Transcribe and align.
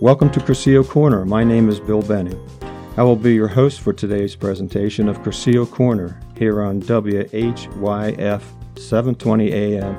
Welcome 0.00 0.30
to 0.30 0.40
Cursillo 0.40 0.88
Corner. 0.88 1.26
My 1.26 1.44
name 1.44 1.68
is 1.68 1.78
Bill 1.78 2.00
Benning. 2.00 2.40
I 2.96 3.02
will 3.02 3.16
be 3.16 3.34
your 3.34 3.48
host 3.48 3.82
for 3.82 3.92
today's 3.92 4.34
presentation 4.34 5.10
of 5.10 5.18
Cursillo 5.18 5.70
Corner 5.70 6.18
here 6.38 6.62
on 6.62 6.80
WHYF 6.80 8.42
720 8.78 9.52
AM, 9.52 9.98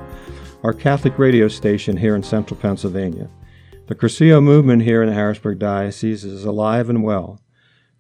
our 0.64 0.74
Catholic 0.74 1.20
radio 1.20 1.48
station 1.48 1.98
here 1.98 2.16
in 2.16 2.24
central 2.24 2.60
Pennsylvania. 2.60 3.30
The 3.86 3.94
Cursillo 3.94 4.42
movement 4.42 4.82
here 4.82 5.04
in 5.04 5.10
the 5.10 5.14
Harrisburg 5.14 5.60
Diocese 5.60 6.24
is 6.24 6.46
alive 6.46 6.90
and 6.90 7.04
well. 7.04 7.40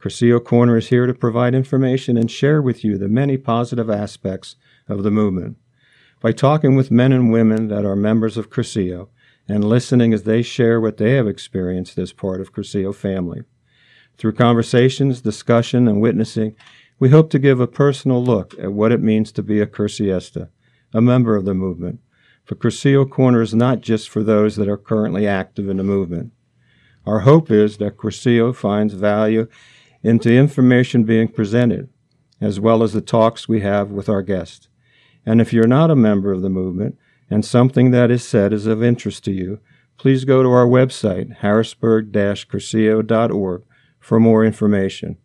Cursillo 0.01 0.43
Corner 0.43 0.77
is 0.77 0.87
here 0.87 1.05
to 1.05 1.13
provide 1.13 1.53
information 1.53 2.17
and 2.17 2.31
share 2.31 2.63
with 2.63 2.83
you 2.83 2.97
the 2.97 3.09
many 3.09 3.37
positive 3.37 3.91
aspects 3.91 4.55
of 4.89 5.03
the 5.03 5.11
movement. 5.11 5.55
By 6.19 6.31
talking 6.31 6.75
with 6.75 6.89
men 6.89 7.11
and 7.11 7.31
women 7.31 7.67
that 7.67 7.85
are 7.85 7.95
members 7.95 8.37
of 8.37 8.49
Cursillo 8.49 9.09
and 9.51 9.65
listening 9.65 10.13
as 10.13 10.23
they 10.23 10.41
share 10.41 10.79
what 10.79 10.95
they 10.95 11.11
have 11.15 11.27
experienced 11.27 11.97
as 11.97 12.13
part 12.13 12.39
of 12.39 12.53
Cursillo 12.53 12.95
family. 12.95 13.41
Through 14.17 14.33
conversations, 14.33 15.19
discussion, 15.19 15.89
and 15.89 15.99
witnessing, 15.99 16.55
we 16.99 17.09
hope 17.09 17.29
to 17.31 17.39
give 17.39 17.59
a 17.59 17.67
personal 17.67 18.23
look 18.23 18.57
at 18.57 18.71
what 18.71 18.93
it 18.93 19.01
means 19.01 19.31
to 19.33 19.43
be 19.43 19.59
a 19.59 19.67
Cursillista, 19.67 20.47
a 20.93 21.01
member 21.01 21.35
of 21.35 21.43
the 21.43 21.53
movement. 21.53 21.99
For 22.45 22.55
Cursillo 22.55 23.09
Corner 23.09 23.41
is 23.41 23.53
not 23.53 23.81
just 23.81 24.09
for 24.09 24.23
those 24.23 24.55
that 24.55 24.69
are 24.69 24.77
currently 24.77 25.27
active 25.27 25.67
in 25.67 25.77
the 25.77 25.83
movement. 25.83 26.31
Our 27.05 27.21
hope 27.21 27.51
is 27.51 27.77
that 27.77 27.97
Cursillo 27.97 28.55
finds 28.55 28.93
value 28.93 29.47
into 30.01 30.31
information 30.31 31.03
being 31.03 31.27
presented, 31.27 31.89
as 32.39 32.59
well 32.59 32.83
as 32.83 32.93
the 32.93 33.01
talks 33.01 33.49
we 33.49 33.59
have 33.61 33.91
with 33.91 34.07
our 34.07 34.21
guests. 34.21 34.69
And 35.25 35.41
if 35.41 35.51
you're 35.51 35.67
not 35.67 35.91
a 35.91 35.95
member 35.95 36.31
of 36.31 36.41
the 36.41 36.49
movement 36.49 36.97
and 37.31 37.43
something 37.45 37.91
that 37.91 38.11
is 38.11 38.27
said 38.27 38.51
is 38.51 38.65
of 38.67 38.83
interest 38.83 39.23
to 39.23 39.31
you, 39.31 39.61
please 39.97 40.25
go 40.25 40.43
to 40.43 40.49
our 40.49 40.67
website, 40.67 41.37
harrisburg-cursillo.org, 41.37 43.63
for 43.99 44.19
more 44.19 44.43
information. 44.43 45.17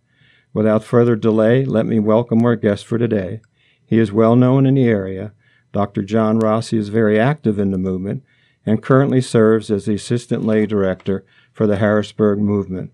Without 0.55 0.84
further 0.84 1.17
delay, 1.17 1.65
let 1.65 1.84
me 1.84 1.99
welcome 1.99 2.45
our 2.45 2.55
guest 2.55 2.87
for 2.87 2.97
today. 2.97 3.41
He 3.84 3.99
is 3.99 4.12
well 4.12 4.37
known 4.37 4.67
in 4.67 4.75
the 4.75 4.84
area. 4.84 5.33
Dr. 5.73 6.03
John 6.03 6.39
Rossi 6.39 6.79
is 6.79 6.91
very 6.91 7.19
active 7.19 7.59
in 7.59 7.73
the 7.73 7.79
movement 7.79 8.23
and 8.65 8.81
currently 8.83 9.21
serves 9.21 9.69
as 9.71 9.87
the 9.87 9.95
Assistant 9.95 10.45
Lay 10.45 10.65
Director 10.65 11.25
for 11.53 11.67
the 11.67 11.77
Harrisburg 11.77 12.39
Movement. 12.39 12.93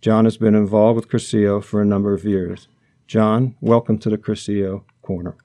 John 0.00 0.24
has 0.24 0.36
been 0.36 0.54
involved 0.54 0.94
with 0.96 1.08
Cursillo 1.08 1.60
for 1.62 1.82
a 1.82 1.86
number 1.86 2.14
of 2.14 2.24
years. 2.24 2.68
John, 3.06 3.54
welcome 3.60 3.98
to 3.98 4.10
the 4.10 4.18
Cursillo 4.18 4.84
Corner. 5.02 5.36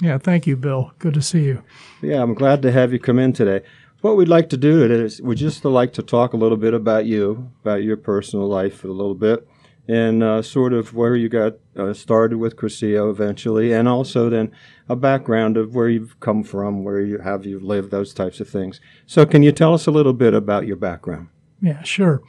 Yeah, 0.00 0.18
thank 0.18 0.46
you, 0.46 0.56
Bill. 0.56 0.92
Good 0.98 1.14
to 1.14 1.22
see 1.22 1.44
you. 1.44 1.62
Yeah, 2.02 2.22
I'm 2.22 2.34
glad 2.34 2.62
to 2.62 2.72
have 2.72 2.92
you 2.92 2.98
come 2.98 3.18
in 3.18 3.32
today. 3.32 3.62
What 4.00 4.16
we'd 4.16 4.28
like 4.28 4.50
to 4.50 4.56
do 4.56 4.84
is 4.84 5.22
we'd 5.22 5.38
just 5.38 5.64
like 5.64 5.92
to 5.94 6.02
talk 6.02 6.34
a 6.34 6.36
little 6.36 6.58
bit 6.58 6.74
about 6.74 7.06
you, 7.06 7.50
about 7.62 7.82
your 7.82 7.96
personal 7.96 8.46
life 8.46 8.84
a 8.84 8.88
little 8.88 9.14
bit, 9.14 9.48
and 9.88 10.22
uh, 10.22 10.42
sort 10.42 10.72
of 10.72 10.94
where 10.94 11.16
you 11.16 11.28
got 11.28 11.54
uh, 11.76 11.94
started 11.94 12.38
with 12.38 12.56
Cursillo 12.56 13.10
eventually, 13.10 13.72
and 13.72 13.88
also 13.88 14.28
then 14.28 14.52
a 14.88 14.96
background 14.96 15.56
of 15.56 15.74
where 15.74 15.88
you've 15.88 16.20
come 16.20 16.42
from, 16.42 16.84
where 16.84 17.00
you 17.00 17.18
have 17.18 17.46
you 17.46 17.58
lived, 17.58 17.90
those 17.90 18.12
types 18.12 18.40
of 18.40 18.48
things. 18.48 18.80
So, 19.06 19.24
can 19.24 19.42
you 19.42 19.52
tell 19.52 19.72
us 19.72 19.86
a 19.86 19.90
little 19.90 20.12
bit 20.12 20.34
about 20.34 20.66
your 20.66 20.76
background? 20.76 21.28
Yeah, 21.62 21.82
sure. 21.82 22.22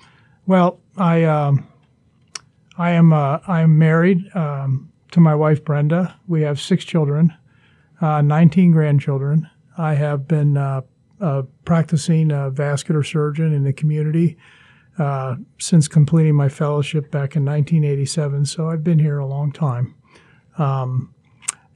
Well, 0.46 0.80
I 0.98 1.24
um, 1.24 1.68
I 2.78 2.92
am 2.92 3.12
uh, 3.12 3.40
I 3.48 3.62
am 3.62 3.78
married 3.78 4.34
um, 4.36 4.92
to 5.12 5.20
my 5.20 5.36
wife 5.36 5.64
Brenda. 5.64 6.18
We 6.28 6.42
have 6.44 6.60
six 6.62 6.86
children, 6.86 7.34
uh, 8.02 8.22
19 8.22 8.72
grandchildren. 8.72 9.50
I 9.78 9.96
have 9.96 10.28
been 10.28 10.58
uh, 10.58 10.82
uh 11.22 11.44
practicing 11.64 12.32
a 12.32 12.50
vascular 12.50 13.04
surgeon 13.04 13.54
in 13.54 13.64
the 13.64 13.74
community 13.74 14.38
uh, 14.98 15.36
since 15.58 15.88
completing 15.88 16.36
my 16.36 16.50
fellowship 16.50 17.12
back 17.12 17.36
in 17.36 17.46
1987. 17.46 18.46
So 18.46 18.70
I've 18.70 18.84
been 18.84 19.00
here 19.00 19.20
a 19.20 19.26
long 19.26 19.52
time. 19.52 19.96
Um, 20.58 21.14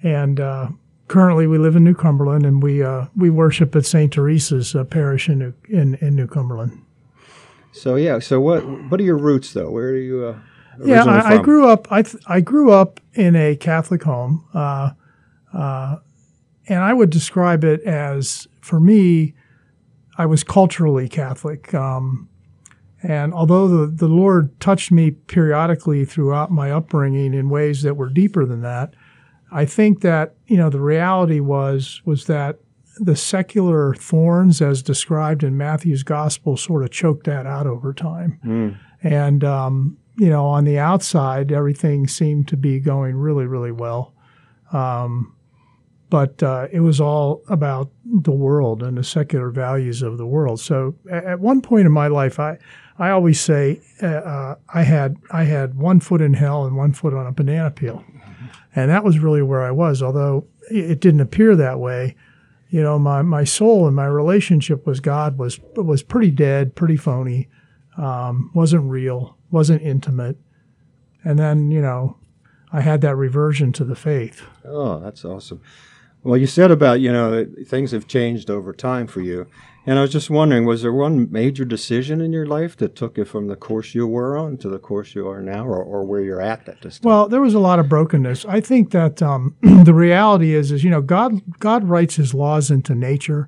and 0.04 0.40
uh, 0.40 0.70
currently, 1.08 1.48
we 1.48 1.58
live 1.58 1.76
in 1.76 1.84
New 1.84 1.96
Cumberland, 1.96 2.46
and 2.46 2.64
we 2.64 2.84
we 3.18 3.30
worship 3.30 3.76
at 3.76 3.86
St. 3.86 4.14
Teresa's 4.14 4.76
parish 4.90 5.28
in, 5.28 5.40
New, 5.40 5.54
in 5.68 5.96
in 5.96 6.16
New 6.16 6.28
Cumberland. 6.28 6.86
So 7.72 7.96
yeah. 7.96 8.20
So 8.20 8.40
what 8.40 8.62
what 8.90 9.00
are 9.00 9.04
your 9.04 9.18
roots 9.18 9.54
though? 9.54 9.70
Where 9.70 9.90
are 9.90 9.96
you? 9.96 10.26
Uh, 10.26 10.40
yeah, 10.84 11.04
I, 11.04 11.36
I, 11.36 11.38
grew 11.42 11.68
up. 11.68 11.92
I 11.92 12.04
th- 12.04 12.24
I 12.28 12.40
grew 12.40 12.72
up 12.72 13.02
in 13.14 13.36
a 13.36 13.56
Catholic 13.56 14.04
home, 14.04 14.46
uh, 14.54 14.92
uh, 15.54 15.98
and 16.70 16.84
I 16.84 16.94
would 16.94 17.10
describe 17.10 17.64
it 17.64 17.82
as 17.82 18.48
for 18.62 18.80
me, 18.80 19.34
I 20.18 20.26
was 20.26 20.44
culturally 20.44 21.10
Catholic. 21.10 21.74
Um, 21.74 22.30
and 23.02 23.34
although 23.34 23.68
the, 23.68 23.88
the 23.88 24.08
Lord 24.08 24.58
touched 24.60 24.92
me 24.92 25.12
periodically 25.12 26.06
throughout 26.06 26.52
my 26.52 26.72
upbringing 26.72 27.34
in 27.34 27.50
ways 27.50 27.82
that 27.82 27.96
were 27.96 28.10
deeper 28.10 28.46
than 28.46 28.62
that, 28.62 28.94
I 29.52 29.66
think 29.66 30.02
that 30.02 30.36
you 30.46 30.58
know 30.58 30.70
the 30.70 30.82
reality 30.82 31.40
was 31.40 32.02
was 32.06 32.26
that 32.26 32.60
the 33.00 33.16
secular 33.16 33.96
thorns, 33.96 34.62
as 34.62 34.84
described 34.84 35.44
in 35.44 35.58
Matthew's 35.58 36.04
gospel, 36.04 36.58
sort 36.58 36.84
of 36.84 36.92
choked 36.92 37.26
that 37.26 37.46
out 37.46 37.66
over 37.66 37.94
time. 37.94 38.40
Mm. 38.46 38.78
And, 39.02 39.44
um, 39.44 39.98
you 40.18 40.30
know, 40.30 40.46
on 40.46 40.66
the 40.66 40.78
outside, 40.78 41.52
everything 41.52 42.08
seemed 42.08 42.50
to 42.50 42.58
be 42.58 42.80
going 42.80 43.16
really, 43.16 43.46
really 43.46 43.72
well. 43.72 44.14
Um, 44.74 45.34
but 46.10 46.42
uh, 46.42 46.68
it 46.72 46.80
was 46.80 47.00
all 47.00 47.44
about 47.50 47.92
the 48.04 48.32
world 48.32 48.82
and 48.82 48.98
the 48.98 49.04
secular 49.04 49.50
values 49.50 50.02
of 50.02 50.18
the 50.18 50.26
world. 50.26 50.60
So 50.60 50.96
at 51.12 51.40
one 51.40 51.62
point 51.62 51.86
in 51.86 51.92
my 51.92 52.08
life, 52.08 52.40
I, 52.40 52.58
I 52.98 53.12
always 53.12 53.40
say 53.40 53.82
uh, 54.02 54.08
uh, 54.08 54.56
I 54.74 54.84
had 54.84 55.18
I 55.32 55.44
had 55.44 55.76
one 55.76 56.00
foot 56.00 56.22
in 56.22 56.34
hell 56.34 56.66
and 56.66 56.76
one 56.76 56.94
foot 56.94 57.14
on 57.14 57.28
a 57.28 57.32
banana 57.32 57.72
peel, 57.72 58.04
and 58.76 58.90
that 58.90 59.04
was 59.04 59.20
really 59.20 59.42
where 59.42 59.62
I 59.62 59.72
was. 59.72 60.02
Although 60.02 60.48
it 60.70 61.00
didn't 61.00 61.22
appear 61.22 61.56
that 61.56 61.80
way, 61.80 62.16
you 62.70 62.82
know, 62.82 63.00
my, 63.00 63.22
my 63.22 63.44
soul 63.44 63.88
and 63.88 63.96
my 63.96 64.06
relationship 64.06 64.86
with 64.86 65.02
God 65.02 65.38
was 65.38 65.60
was 65.76 66.04
pretty 66.04 66.32
dead, 66.32 66.76
pretty 66.76 66.98
phony, 66.98 67.48
um, 67.98 68.52
wasn't 68.54 68.90
real, 68.90 69.38
wasn't 69.52 69.82
intimate. 69.82 70.38
And 71.24 71.38
then, 71.38 71.72
you 71.72 71.82
know, 71.82 72.18
I 72.72 72.82
had 72.82 73.02
that 73.02 73.16
reversion 73.16 73.74
to 73.74 73.84
the 73.84 73.96
faith. 73.96 74.44
Oh, 74.64 75.00
that's 75.00 75.26
awesome. 75.26 75.62
Well, 76.24 76.38
you 76.38 76.48
said 76.48 76.72
about, 76.72 77.00
you 77.00 77.12
know, 77.12 77.48
things 77.66 77.92
have 77.92 78.08
changed 78.08 78.50
over 78.50 78.74
time 78.74 79.08
for 79.08 79.22
you. 79.22 79.48
And 79.86 79.98
I 79.98 80.02
was 80.04 80.12
just 80.12 80.30
wondering, 80.30 80.66
was 80.66 80.82
there 80.82 80.94
one 80.94 81.32
major 81.32 81.66
decision 81.66 82.22
in 82.22 82.34
your 82.34 82.46
life 82.46 82.76
that 82.78 82.96
took 82.96 83.18
you 83.18 83.26
from 83.26 83.48
the 83.48 83.56
course 83.56 83.96
you 83.96 84.06
were 84.06 84.38
on 84.38 84.58
to 84.58 84.70
the 84.70 84.78
course 84.78 85.16
you 85.16 85.28
are 85.28 85.42
now, 85.42 85.66
or, 85.66 85.82
or 85.82 86.04
where 86.04 86.22
you're 86.22 86.42
at 86.42 86.68
at 86.68 86.82
this 86.82 87.00
time? 87.00 87.10
Well, 87.10 87.28
there 87.28 87.42
was 87.42 87.54
a 87.54 87.60
lot 87.60 87.80
of 87.80 87.90
brokenness. 87.90 88.46
I 88.46 88.60
think 88.60 88.92
that 88.92 89.22
um, 89.24 89.56
the 89.62 89.94
reality 89.94 90.54
is, 90.54 90.72
is 90.72 90.84
you 90.84 90.90
know, 90.90 91.02
God 91.02 91.42
God 91.60 91.86
writes 91.86 92.18
His 92.18 92.34
laws 92.34 92.70
into 92.70 92.94
nature, 92.94 93.48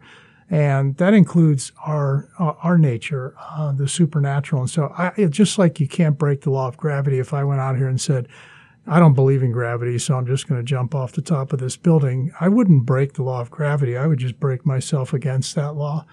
and 0.50 0.96
that 0.98 1.14
includes 1.14 1.74
our 1.86 2.30
uh, 2.40 2.54
our 2.64 2.78
nature, 2.78 3.36
uh, 3.38 3.74
the 3.74 3.88
supernatural. 3.88 4.64
And 4.64 4.72
so, 4.72 4.92
I, 4.98 5.12
just 5.26 5.60
like 5.60 5.80
you 5.80 5.88
can't 5.88 6.18
break 6.18 6.42
the 6.42 6.50
law 6.50 6.68
of 6.68 6.78
gravity. 6.78 7.20
If 7.20 7.34
I 7.36 7.44
went 7.44 7.62
out 7.62 7.78
here 7.78 7.88
and 7.90 8.02
said, 8.02 8.28
I 8.88 9.00
don't 9.00 9.14
believe 9.14 9.44
in 9.44 9.52
gravity, 9.52 10.00
so 10.00 10.18
I'm 10.18 10.26
just 10.26 10.48
going 10.48 10.60
to 10.60 10.66
jump 10.66 10.96
off 10.96 11.12
the 11.12 11.22
top 11.22 11.54
of 11.54 11.60
this 11.60 11.78
building. 11.78 12.32
I 12.40 12.48
wouldn't 12.48 12.86
break 12.86 13.14
the 13.14 13.24
law 13.24 13.40
of 13.40 13.52
gravity. 13.52 13.96
I 13.96 14.08
would 14.08 14.20
just 14.20 14.40
break 14.40 14.66
myself 14.66 15.14
against 15.14 15.56
that 15.56 15.74
law. 15.74 16.06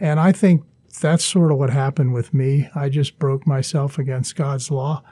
And 0.00 0.18
I 0.18 0.32
think 0.32 0.64
that's 1.00 1.24
sort 1.24 1.52
of 1.52 1.58
what 1.58 1.70
happened 1.70 2.14
with 2.14 2.34
me. 2.34 2.68
I 2.74 2.88
just 2.88 3.18
broke 3.18 3.46
myself 3.46 3.98
against 3.98 4.34
God's 4.34 4.70
law. 4.70 5.02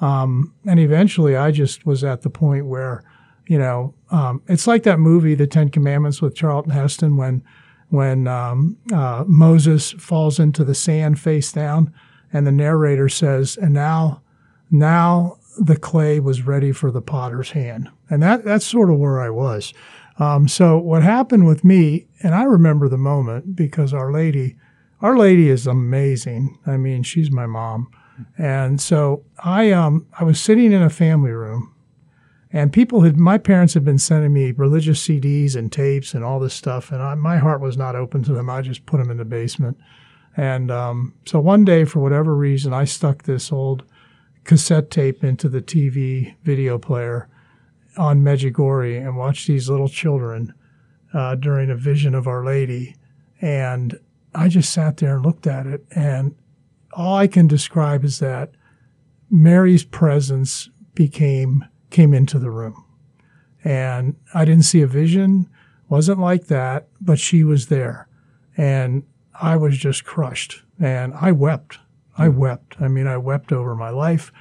Um, 0.00 0.52
and 0.66 0.80
eventually 0.80 1.36
I 1.36 1.52
just 1.52 1.86
was 1.86 2.02
at 2.02 2.22
the 2.22 2.30
point 2.30 2.66
where, 2.66 3.04
you 3.46 3.58
know, 3.58 3.94
um, 4.10 4.42
it's 4.48 4.66
like 4.66 4.82
that 4.82 4.98
movie, 4.98 5.34
The 5.34 5.46
Ten 5.46 5.68
Commandments 5.68 6.20
with 6.20 6.34
Charlton 6.34 6.72
Heston, 6.72 7.16
when, 7.16 7.42
when 7.90 8.26
um, 8.26 8.76
uh, 8.92 9.24
Moses 9.26 9.92
falls 9.92 10.40
into 10.40 10.64
the 10.64 10.74
sand 10.74 11.20
face 11.20 11.52
down 11.52 11.94
and 12.32 12.46
the 12.46 12.52
narrator 12.52 13.08
says, 13.08 13.56
and 13.56 13.72
now, 13.72 14.22
now 14.70 15.38
the 15.58 15.76
clay 15.76 16.20
was 16.20 16.42
ready 16.42 16.72
for 16.72 16.90
the 16.90 17.02
potter's 17.02 17.50
hand. 17.50 17.88
And 18.10 18.22
that, 18.22 18.44
that's 18.44 18.66
sort 18.66 18.90
of 18.90 18.98
where 18.98 19.20
I 19.20 19.30
was. 19.30 19.72
Um, 20.18 20.46
so 20.48 20.78
what 20.78 21.02
happened 21.02 21.46
with 21.46 21.64
me, 21.64 22.06
and 22.22 22.34
I 22.34 22.44
remember 22.44 22.88
the 22.88 22.98
moment 22.98 23.56
because 23.56 23.92
Our 23.92 24.12
Lady, 24.12 24.56
Our 25.00 25.16
Lady 25.16 25.48
is 25.48 25.66
amazing. 25.66 26.58
I 26.66 26.76
mean, 26.76 27.02
she's 27.02 27.30
my 27.30 27.46
mom. 27.46 27.90
And 28.38 28.80
so 28.80 29.24
I, 29.38 29.72
um, 29.72 30.06
I 30.18 30.24
was 30.24 30.40
sitting 30.40 30.72
in 30.72 30.82
a 30.82 30.90
family 30.90 31.32
room 31.32 31.74
and 32.52 32.72
people 32.72 33.00
had, 33.00 33.16
my 33.16 33.36
parents 33.36 33.74
had 33.74 33.84
been 33.84 33.98
sending 33.98 34.32
me 34.32 34.52
religious 34.52 35.04
CDs 35.04 35.56
and 35.56 35.72
tapes 35.72 36.14
and 36.14 36.22
all 36.22 36.38
this 36.38 36.54
stuff. 36.54 36.92
And 36.92 37.02
I, 37.02 37.14
my 37.16 37.38
heart 37.38 37.60
was 37.60 37.76
not 37.76 37.96
open 37.96 38.22
to 38.24 38.32
them. 38.32 38.48
I 38.48 38.62
just 38.62 38.86
put 38.86 38.98
them 38.98 39.10
in 39.10 39.16
the 39.16 39.24
basement. 39.24 39.76
And 40.36 40.70
um, 40.70 41.14
so 41.26 41.40
one 41.40 41.64
day, 41.64 41.84
for 41.84 41.98
whatever 41.98 42.34
reason, 42.36 42.72
I 42.72 42.84
stuck 42.84 43.24
this 43.24 43.50
old 43.50 43.84
cassette 44.44 44.90
tape 44.90 45.24
into 45.24 45.48
the 45.48 45.62
TV 45.62 46.34
video 46.42 46.78
player 46.78 47.28
on 47.96 48.22
Medjugorje 48.22 48.98
and 48.98 49.16
watched 49.16 49.46
these 49.46 49.68
little 49.68 49.88
children 49.88 50.54
uh, 51.12 51.34
during 51.34 51.70
a 51.70 51.76
vision 51.76 52.14
of 52.14 52.26
Our 52.26 52.44
Lady. 52.44 52.96
And 53.40 53.98
I 54.34 54.48
just 54.48 54.72
sat 54.72 54.96
there 54.96 55.16
and 55.16 55.24
looked 55.24 55.46
at 55.46 55.66
it, 55.66 55.84
and 55.94 56.34
all 56.92 57.16
I 57.16 57.26
can 57.26 57.46
describe 57.46 58.04
is 58.04 58.18
that 58.18 58.52
Mary's 59.30 59.84
presence 59.84 60.70
became 60.94 61.64
came 61.90 62.14
into 62.14 62.38
the 62.38 62.50
room. 62.50 62.84
And 63.62 64.16
I 64.34 64.44
didn't 64.44 64.64
see 64.64 64.82
a 64.82 64.86
vision, 64.86 65.48
wasn't 65.88 66.18
like 66.18 66.46
that, 66.46 66.88
but 67.00 67.18
she 67.18 67.44
was 67.44 67.68
there. 67.68 68.08
And 68.56 69.04
I 69.40 69.56
was 69.56 69.78
just 69.78 70.04
crushed 70.04 70.62
and 70.80 71.14
I 71.14 71.32
wept. 71.32 71.78
I 72.16 72.28
wept. 72.28 72.76
I 72.80 72.88
mean, 72.88 73.06
I 73.06 73.16
wept 73.16 73.52
over 73.52 73.74
my 73.74 73.90
life. 73.90 74.32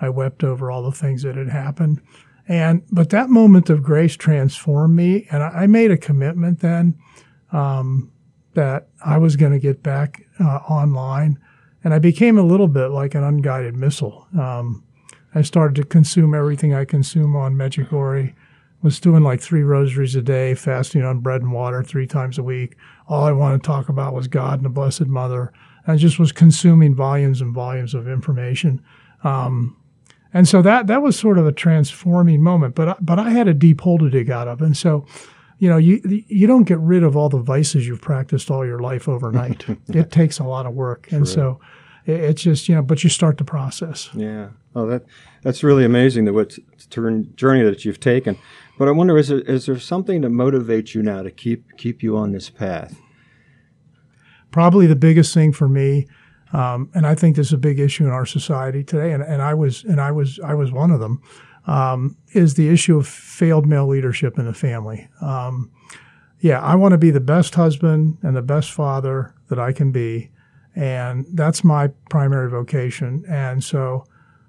I 0.00 0.08
wept 0.08 0.44
over 0.44 0.70
all 0.70 0.82
the 0.82 0.92
things 0.92 1.22
that 1.22 1.36
had 1.36 1.48
happened. 1.48 2.00
And, 2.48 2.82
but 2.90 3.10
that 3.10 3.30
moment 3.30 3.70
of 3.70 3.82
grace 3.82 4.16
transformed 4.16 4.96
me. 4.96 5.26
And 5.30 5.42
I, 5.42 5.48
I 5.48 5.66
made 5.66 5.90
a 5.90 5.96
commitment 5.96 6.60
then, 6.60 6.98
um, 7.52 8.10
that 8.54 8.88
I 9.04 9.18
was 9.18 9.36
going 9.36 9.52
to 9.52 9.58
get 9.58 9.82
back 9.82 10.24
uh, 10.40 10.56
online. 10.68 11.38
And 11.84 11.94
I 11.94 11.98
became 11.98 12.38
a 12.38 12.42
little 12.42 12.68
bit 12.68 12.88
like 12.88 13.14
an 13.14 13.24
unguided 13.24 13.74
missile. 13.74 14.26
Um, 14.38 14.84
I 15.34 15.42
started 15.42 15.76
to 15.76 15.84
consume 15.84 16.34
everything 16.34 16.74
I 16.74 16.84
consume 16.84 17.34
on 17.36 17.54
Medjugorje. 17.54 18.34
Was 18.82 18.98
doing 18.98 19.22
like 19.22 19.40
three 19.40 19.62
rosaries 19.62 20.16
a 20.16 20.22
day, 20.22 20.54
fasting 20.54 21.04
on 21.04 21.20
bread 21.20 21.40
and 21.40 21.52
water 21.52 21.84
three 21.84 22.06
times 22.06 22.36
a 22.36 22.42
week. 22.42 22.76
All 23.06 23.22
I 23.22 23.30
wanted 23.30 23.62
to 23.62 23.66
talk 23.66 23.88
about 23.88 24.12
was 24.12 24.26
God 24.26 24.54
and 24.54 24.64
the 24.64 24.70
Blessed 24.70 25.06
Mother. 25.06 25.52
I 25.86 25.96
just 25.96 26.18
was 26.18 26.32
consuming 26.32 26.94
volumes 26.94 27.40
and 27.40 27.52
volumes 27.54 27.94
of 27.94 28.08
information. 28.08 28.82
Um, 29.24 29.76
and 30.34 30.48
so 30.48 30.62
that 30.62 30.86
that 30.86 31.02
was 31.02 31.18
sort 31.18 31.38
of 31.38 31.46
a 31.46 31.52
transforming 31.52 32.42
moment. 32.42 32.74
But 32.74 33.04
but 33.04 33.18
I 33.18 33.30
had 33.30 33.48
a 33.48 33.54
deep 33.54 33.80
hole 33.80 33.98
to 33.98 34.08
dig 34.08 34.30
out 34.30 34.48
of, 34.48 34.62
and 34.62 34.76
so 34.76 35.06
you 35.58 35.68
know 35.68 35.76
you 35.76 36.00
you 36.28 36.46
don't 36.46 36.64
get 36.64 36.78
rid 36.78 37.02
of 37.02 37.16
all 37.16 37.28
the 37.28 37.38
vices 37.38 37.86
you've 37.86 38.00
practiced 38.00 38.50
all 38.50 38.64
your 38.64 38.78
life 38.78 39.08
overnight. 39.08 39.64
it 39.88 40.10
takes 40.10 40.38
a 40.38 40.44
lot 40.44 40.66
of 40.66 40.72
work, 40.72 41.10
and 41.12 41.28
so 41.28 41.60
it's 42.06 42.42
just 42.42 42.68
you 42.68 42.74
know. 42.74 42.82
But 42.82 43.04
you 43.04 43.10
start 43.10 43.38
the 43.38 43.44
process. 43.44 44.08
Yeah. 44.14 44.48
Oh, 44.74 44.86
that 44.86 45.04
that's 45.42 45.62
really 45.62 45.84
amazing 45.84 46.24
the 46.24 46.32
what 46.32 46.58
turn 46.88 47.34
journey 47.36 47.62
that 47.62 47.84
you've 47.84 48.00
taken. 48.00 48.38
But 48.78 48.88
I 48.88 48.92
wonder, 48.92 49.18
is 49.18 49.28
there, 49.28 49.40
is 49.40 49.66
there 49.66 49.78
something 49.78 50.22
that 50.22 50.30
motivates 50.30 50.94
you 50.94 51.02
now 51.02 51.22
to 51.22 51.30
keep 51.30 51.76
keep 51.76 52.02
you 52.02 52.16
on 52.16 52.32
this 52.32 52.48
path? 52.48 52.98
Probably 54.52 54.86
the 54.86 54.96
biggest 54.96 55.34
thing 55.34 55.52
for 55.52 55.68
me 55.68 56.06
um, 56.52 56.90
and 56.94 57.06
I 57.06 57.14
think 57.14 57.36
this 57.36 57.48
is 57.48 57.52
a 57.52 57.58
big 57.58 57.80
issue 57.80 58.04
in 58.04 58.10
our 58.10 58.26
society 58.26 58.84
today, 58.84 59.12
and, 59.12 59.22
and 59.22 59.40
I 59.40 59.54
was 59.54 59.84
and 59.84 60.00
I 60.00 60.12
was 60.12 60.38
I 60.40 60.54
was 60.54 60.70
one 60.70 60.90
of 60.90 61.00
them. 61.00 61.22
Um, 61.66 62.16
is 62.34 62.54
the 62.54 62.68
issue 62.68 62.98
of 62.98 63.06
failed 63.06 63.66
male 63.66 63.86
leadership 63.86 64.38
in 64.38 64.44
the 64.44 64.52
family? 64.52 65.08
Um, 65.20 65.70
yeah, 66.40 66.60
I 66.60 66.74
want 66.74 66.92
to 66.92 66.98
be 66.98 67.10
the 67.10 67.20
best 67.20 67.54
husband 67.54 68.18
and 68.22 68.36
the 68.36 68.42
best 68.42 68.72
father 68.72 69.34
that 69.48 69.58
I 69.58 69.72
can 69.72 69.92
be, 69.92 70.30
and 70.74 71.24
that's 71.32 71.64
my 71.64 71.88
primary 72.10 72.50
vocation. 72.50 73.24
And 73.28 73.64
so, 73.64 74.04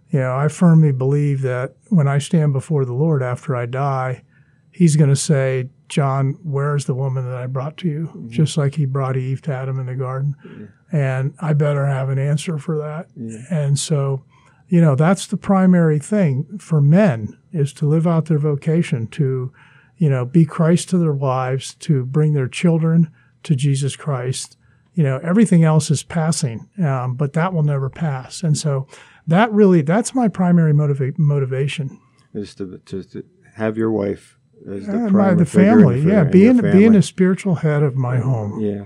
you 0.10 0.20
know, 0.20 0.36
I 0.36 0.48
firmly 0.50 0.92
believe 0.92 1.42
that 1.44 1.76
when 1.90 2.08
I 2.08 2.18
stand 2.18 2.52
before 2.52 2.84
the 2.84 2.94
Lord 2.94 3.24
after 3.24 3.56
I 3.56 3.66
die, 3.66 4.24
He's 4.72 4.96
going 4.96 5.12
to 5.12 5.16
say, 5.16 5.70
John, 5.94 6.40
where's 6.42 6.86
the 6.86 6.96
woman 6.96 7.24
that 7.30 7.38
I 7.38 7.46
brought 7.46 7.78
to 7.78 7.88
you? 7.88 8.08
Mm-hmm. 8.08 8.30
Just 8.30 8.58
like 8.58 8.74
he 8.74 8.86
brought 8.86 9.16
Eve 9.16 9.44
to 9.44 9.54
Adam 9.54 9.80
in 9.80 9.86
the 9.86 9.94
garden. 9.94 10.36
Mm-hmm. 10.44 10.96
And 10.96 11.36
I 11.40 11.54
better 11.54 11.86
have 11.86 12.10
an 12.10 12.18
answer 12.18 12.58
for 12.58 12.80
that. 12.80 13.16
Mm-hmm. 13.16 13.54
And 13.54 13.78
so, 13.78 14.24
you 14.70 14.82
know, 14.82 14.96
that's 14.96 15.28
the 15.28 15.38
primary 15.38 16.00
thing 16.00 16.58
for 16.58 16.82
men 16.82 17.38
is 17.52 17.74
to 17.74 17.88
live 17.88 18.08
out 18.08 18.26
their 18.26 18.40
vocation, 18.40 19.06
to, 19.10 19.54
you 19.98 20.10
know, 20.10 20.26
be 20.26 20.46
Christ 20.46 20.90
to 20.90 20.98
their 20.98 21.14
wives, 21.14 21.76
to 21.76 22.06
bring 22.06 22.34
their 22.34 22.48
children 22.48 23.12
to 23.44 23.56
Jesus 23.56 23.96
Christ. 23.96 24.58
You 24.96 25.04
know, 25.04 25.20
everything 25.22 25.64
else 25.64 25.92
is 25.92 26.02
passing, 26.02 26.70
um, 26.84 27.14
but 27.14 27.34
that 27.34 27.54
will 27.54 27.62
never 27.62 27.92
pass. 27.92 28.42
And 28.42 28.58
so 28.58 28.88
that 29.28 29.52
really, 29.52 29.84
that's 29.84 30.16
my 30.16 30.28
primary 30.28 30.74
motiva- 30.74 31.20
motivation. 31.20 32.00
Is 32.34 32.56
to, 32.56 32.80
to, 32.80 33.04
to 33.04 33.24
have 33.58 33.78
your 33.78 33.92
wife 33.92 34.40
as 34.70 34.88
the, 34.88 35.10
my, 35.12 35.34
the 35.34 35.46
family. 35.46 36.02
Yeah, 36.02 36.24
being 36.24 36.62
family. 36.62 36.78
being 36.78 36.96
a 36.96 37.02
spiritual 37.02 37.56
head 37.56 37.84
of 37.84 37.96
my 37.96 38.18
home. 38.18 38.60
Yeah, 38.60 38.86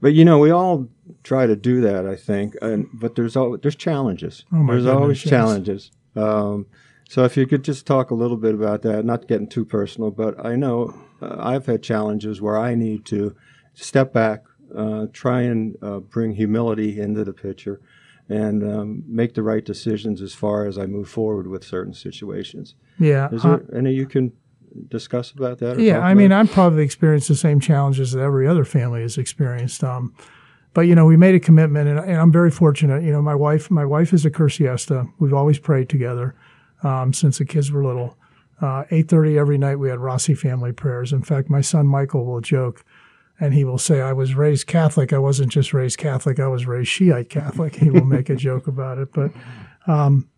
but 0.00 0.14
you 0.14 0.24
know, 0.24 0.38
we 0.38 0.50
all 0.50 0.88
try 1.22 1.46
to 1.46 1.56
do 1.56 1.80
that. 1.82 2.06
I 2.06 2.16
think, 2.16 2.56
and 2.62 2.88
but 2.92 3.14
there's 3.14 3.36
always 3.36 3.60
there's 3.62 3.76
challenges. 3.76 4.44
Oh 4.52 4.66
there's 4.66 4.84
goodness, 4.84 5.00
always 5.00 5.24
yes. 5.24 5.30
challenges. 5.30 5.90
Um, 6.16 6.66
so 7.08 7.24
if 7.24 7.36
you 7.36 7.46
could 7.46 7.62
just 7.62 7.86
talk 7.86 8.10
a 8.10 8.14
little 8.14 8.36
bit 8.36 8.54
about 8.54 8.82
that, 8.82 9.04
not 9.04 9.28
getting 9.28 9.48
too 9.48 9.64
personal, 9.64 10.10
but 10.10 10.44
I 10.44 10.56
know 10.56 10.94
uh, 11.20 11.36
I've 11.38 11.66
had 11.66 11.82
challenges 11.82 12.40
where 12.40 12.56
I 12.56 12.74
need 12.74 13.04
to 13.06 13.36
step 13.74 14.12
back, 14.12 14.44
uh, 14.74 15.06
try 15.12 15.42
and 15.42 15.76
uh, 15.82 15.98
bring 16.00 16.32
humility 16.32 16.98
into 16.98 17.22
the 17.24 17.34
picture, 17.34 17.80
and 18.28 18.62
um, 18.64 19.04
make 19.06 19.34
the 19.34 19.42
right 19.42 19.64
decisions 19.64 20.22
as 20.22 20.32
far 20.32 20.66
as 20.66 20.78
I 20.78 20.86
move 20.86 21.08
forward 21.08 21.48
with 21.48 21.64
certain 21.64 21.92
situations. 21.92 22.74
Yeah. 22.98 23.28
Is 23.30 23.42
there 23.42 23.62
any 23.76 23.92
you 23.92 24.06
can 24.06 24.32
discuss 24.88 25.30
about 25.30 25.58
that? 25.58 25.78
yeah, 25.78 26.00
I 26.00 26.14
mean, 26.14 26.32
I've 26.32 26.50
probably 26.50 26.82
experienced 26.82 27.28
the 27.28 27.34
same 27.34 27.60
challenges 27.60 28.12
that 28.12 28.20
every 28.20 28.46
other 28.46 28.64
family 28.64 29.02
has 29.02 29.18
experienced. 29.18 29.82
Um, 29.84 30.14
but 30.74 30.82
you 30.82 30.94
know, 30.94 31.04
we 31.04 31.16
made 31.16 31.34
a 31.34 31.40
commitment, 31.40 31.88
and, 31.88 31.98
and, 31.98 32.16
I'm 32.16 32.32
very 32.32 32.50
fortunate. 32.50 33.02
You 33.02 33.12
know, 33.12 33.22
my 33.22 33.34
wife, 33.34 33.70
my 33.70 33.84
wife 33.84 34.12
is 34.12 34.24
a 34.24 34.30
Cursillista. 34.30 35.10
We've 35.18 35.34
always 35.34 35.58
prayed 35.58 35.88
together 35.88 36.34
um, 36.82 37.12
since 37.12 37.38
the 37.38 37.44
kids 37.44 37.70
were 37.70 37.84
little. 37.84 38.16
Uh, 38.60 38.84
8:30 38.90 39.38
every 39.38 39.58
night 39.58 39.76
we 39.76 39.88
had 39.90 39.98
Rossi 39.98 40.34
family 40.34 40.72
prayers. 40.72 41.12
In 41.12 41.22
fact, 41.22 41.50
my 41.50 41.60
son 41.60 41.86
Michael 41.86 42.24
will 42.24 42.40
joke, 42.40 42.84
and 43.40 43.52
he 43.52 43.64
will 43.64 43.78
say, 43.78 44.00
"I 44.00 44.12
was 44.12 44.34
raised 44.34 44.66
Catholic. 44.66 45.12
I 45.12 45.18
wasn't 45.18 45.52
just 45.52 45.74
raised 45.74 45.98
Catholic. 45.98 46.38
I 46.38 46.46
was 46.46 46.66
raised 46.66 46.88
Shiite 46.88 47.28
Catholic." 47.28 47.74
He 47.82 47.90
will 47.90 48.04
make 48.04 48.30
a 48.30 48.36
joke 48.36 48.66
about 48.66 48.98
it, 48.98 49.12
but 49.12 49.32
um, 49.86 50.28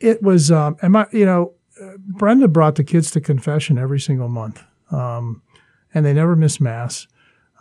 it 0.00 0.22
was. 0.22 0.50
Um, 0.50 0.76
and 0.82 0.94
my, 0.94 1.06
you 1.12 1.26
know, 1.26 1.52
Brenda 1.98 2.48
brought 2.48 2.76
the 2.76 2.84
kids 2.84 3.10
to 3.12 3.20
confession 3.20 3.78
every 3.78 4.00
single 4.00 4.28
month, 4.28 4.62
um, 4.90 5.42
and 5.92 6.04
they 6.04 6.12
never 6.12 6.36
miss 6.36 6.60
mass. 6.60 7.06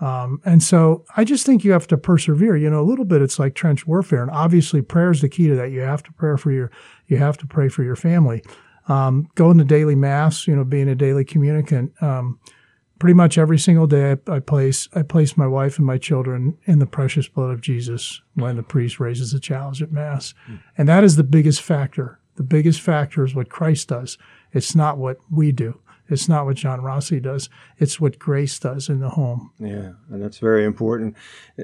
Um, 0.01 0.42
and 0.44 0.62
so 0.62 1.06
I 1.15 1.24
just 1.24 1.45
think 1.45 1.63
you 1.63 1.71
have 1.71 1.88
to 1.88 1.98
persevere. 1.98 2.57
You 2.57 2.69
know, 2.69 2.81
a 2.81 2.83
little 2.83 3.06
bit 3.06 3.21
it's 3.21 3.39
like 3.39 3.56
trench 3.56 3.88
warfare, 3.88 4.21
and 4.21 4.31
obviously 4.31 4.81
prayer 4.81 5.12
is 5.12 5.21
the 5.21 5.30
key 5.30 5.48
to 5.48 5.56
that. 5.56 5.72
You 5.72 5.82
have 5.82 6.03
to 6.03 6.13
pray 6.13 6.36
for 6.38 6.51
your, 6.51 6.72
you 7.08 7.17
have 7.17 7.38
to 7.39 7.48
pray 7.48 7.70
for 7.70 7.84
your 7.84 7.96
family. 7.96 8.43
Um, 8.88 9.29
going 9.36 9.58
to 9.60 9.63
daily 9.63 9.96
mass, 9.96 10.46
you 10.46 10.55
know, 10.55 10.65
being 10.65 10.89
a 10.89 10.96
daily 10.96 11.24
communicant. 11.24 11.93
Um, 12.01 12.39
pretty 13.00 13.13
much 13.13 13.38
every 13.38 13.58
single 13.58 13.88
day, 13.88 14.12
I, 14.12 14.32
I, 14.32 14.39
place 14.39 14.89
I 14.93 15.03
place 15.03 15.38
my 15.38 15.48
wife 15.48 15.77
and 15.77 15.86
my 15.86 15.98
children 15.98 16.58
in 16.65 16.79
the 16.79 16.86
precious 16.86 17.27
blood 17.27 17.51
of 17.51 17.62
Jesus 17.62 18.22
when 18.34 18.58
the 18.58 18.63
priest 18.63 19.00
raises 19.00 19.32
the 19.32 19.39
chalice 19.39 19.82
at 19.82 19.91
mass, 19.91 20.34
mm. 20.50 20.60
and 20.77 20.89
that 20.89 21.03
is 21.03 21.15
the 21.15 21.24
biggest 21.24 21.62
factor 21.62 22.20
the 22.36 22.44
biggest 22.44 22.82
factor 22.82 23.24
is 23.24 23.36
what 23.36 23.50
Christ 23.50 23.90
does. 23.90 24.18
It's 24.52 24.75
not 24.75 24.98
what 24.98 25.18
we 25.32 25.52
do. 25.52 25.80
It's 26.10 26.28
not 26.28 26.46
what 26.46 26.58
John 26.58 26.82
Rossi 26.82 27.20
does. 27.20 27.50
It's 27.78 28.00
what 28.00 28.20
grace 28.20 28.60
does 28.60 28.90
in 28.90 29.00
the 29.00 29.10
home. 29.10 29.52
Yeah, 29.60 29.94
and 30.10 30.22
that's 30.22 30.38
very 30.38 30.66
important. 30.66 31.16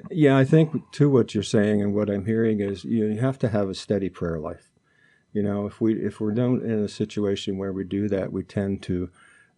Yeah, 0.10 0.38
I 0.38 0.46
think 0.46 0.92
too 0.92 1.10
what 1.10 1.34
you're 1.34 1.44
saying 1.44 1.82
and 1.82 1.94
what 1.94 2.10
I'm 2.10 2.26
hearing 2.26 2.62
is 2.62 2.86
you 2.86 3.18
have 3.20 3.38
to 3.40 3.50
have 3.50 3.70
a 3.70 3.76
steady 3.76 4.10
prayer 4.10 4.40
life. 4.40 4.72
You 5.34 5.44
know, 5.44 5.68
if 5.68 5.82
we 5.82 5.94
if 5.94 6.20
we're 6.20 6.34
not 6.34 6.64
in 6.64 6.80
a 6.84 6.88
situation 6.88 7.58
where 7.58 7.74
we 7.74 7.84
do 7.84 8.08
that, 8.08 8.32
we 8.32 8.44
tend 8.44 8.82
to 8.84 9.10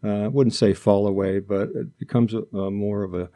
uh, 0.04 0.24
I 0.24 0.28
wouldn't 0.28 0.56
say 0.56 0.74
fall 0.74 1.08
away, 1.08 1.40
but 1.40 1.70
it 1.70 1.98
becomes 1.98 2.34
a, 2.34 2.42
a 2.58 2.72
more 2.72 3.04
of 3.04 3.14
a 3.14 3.30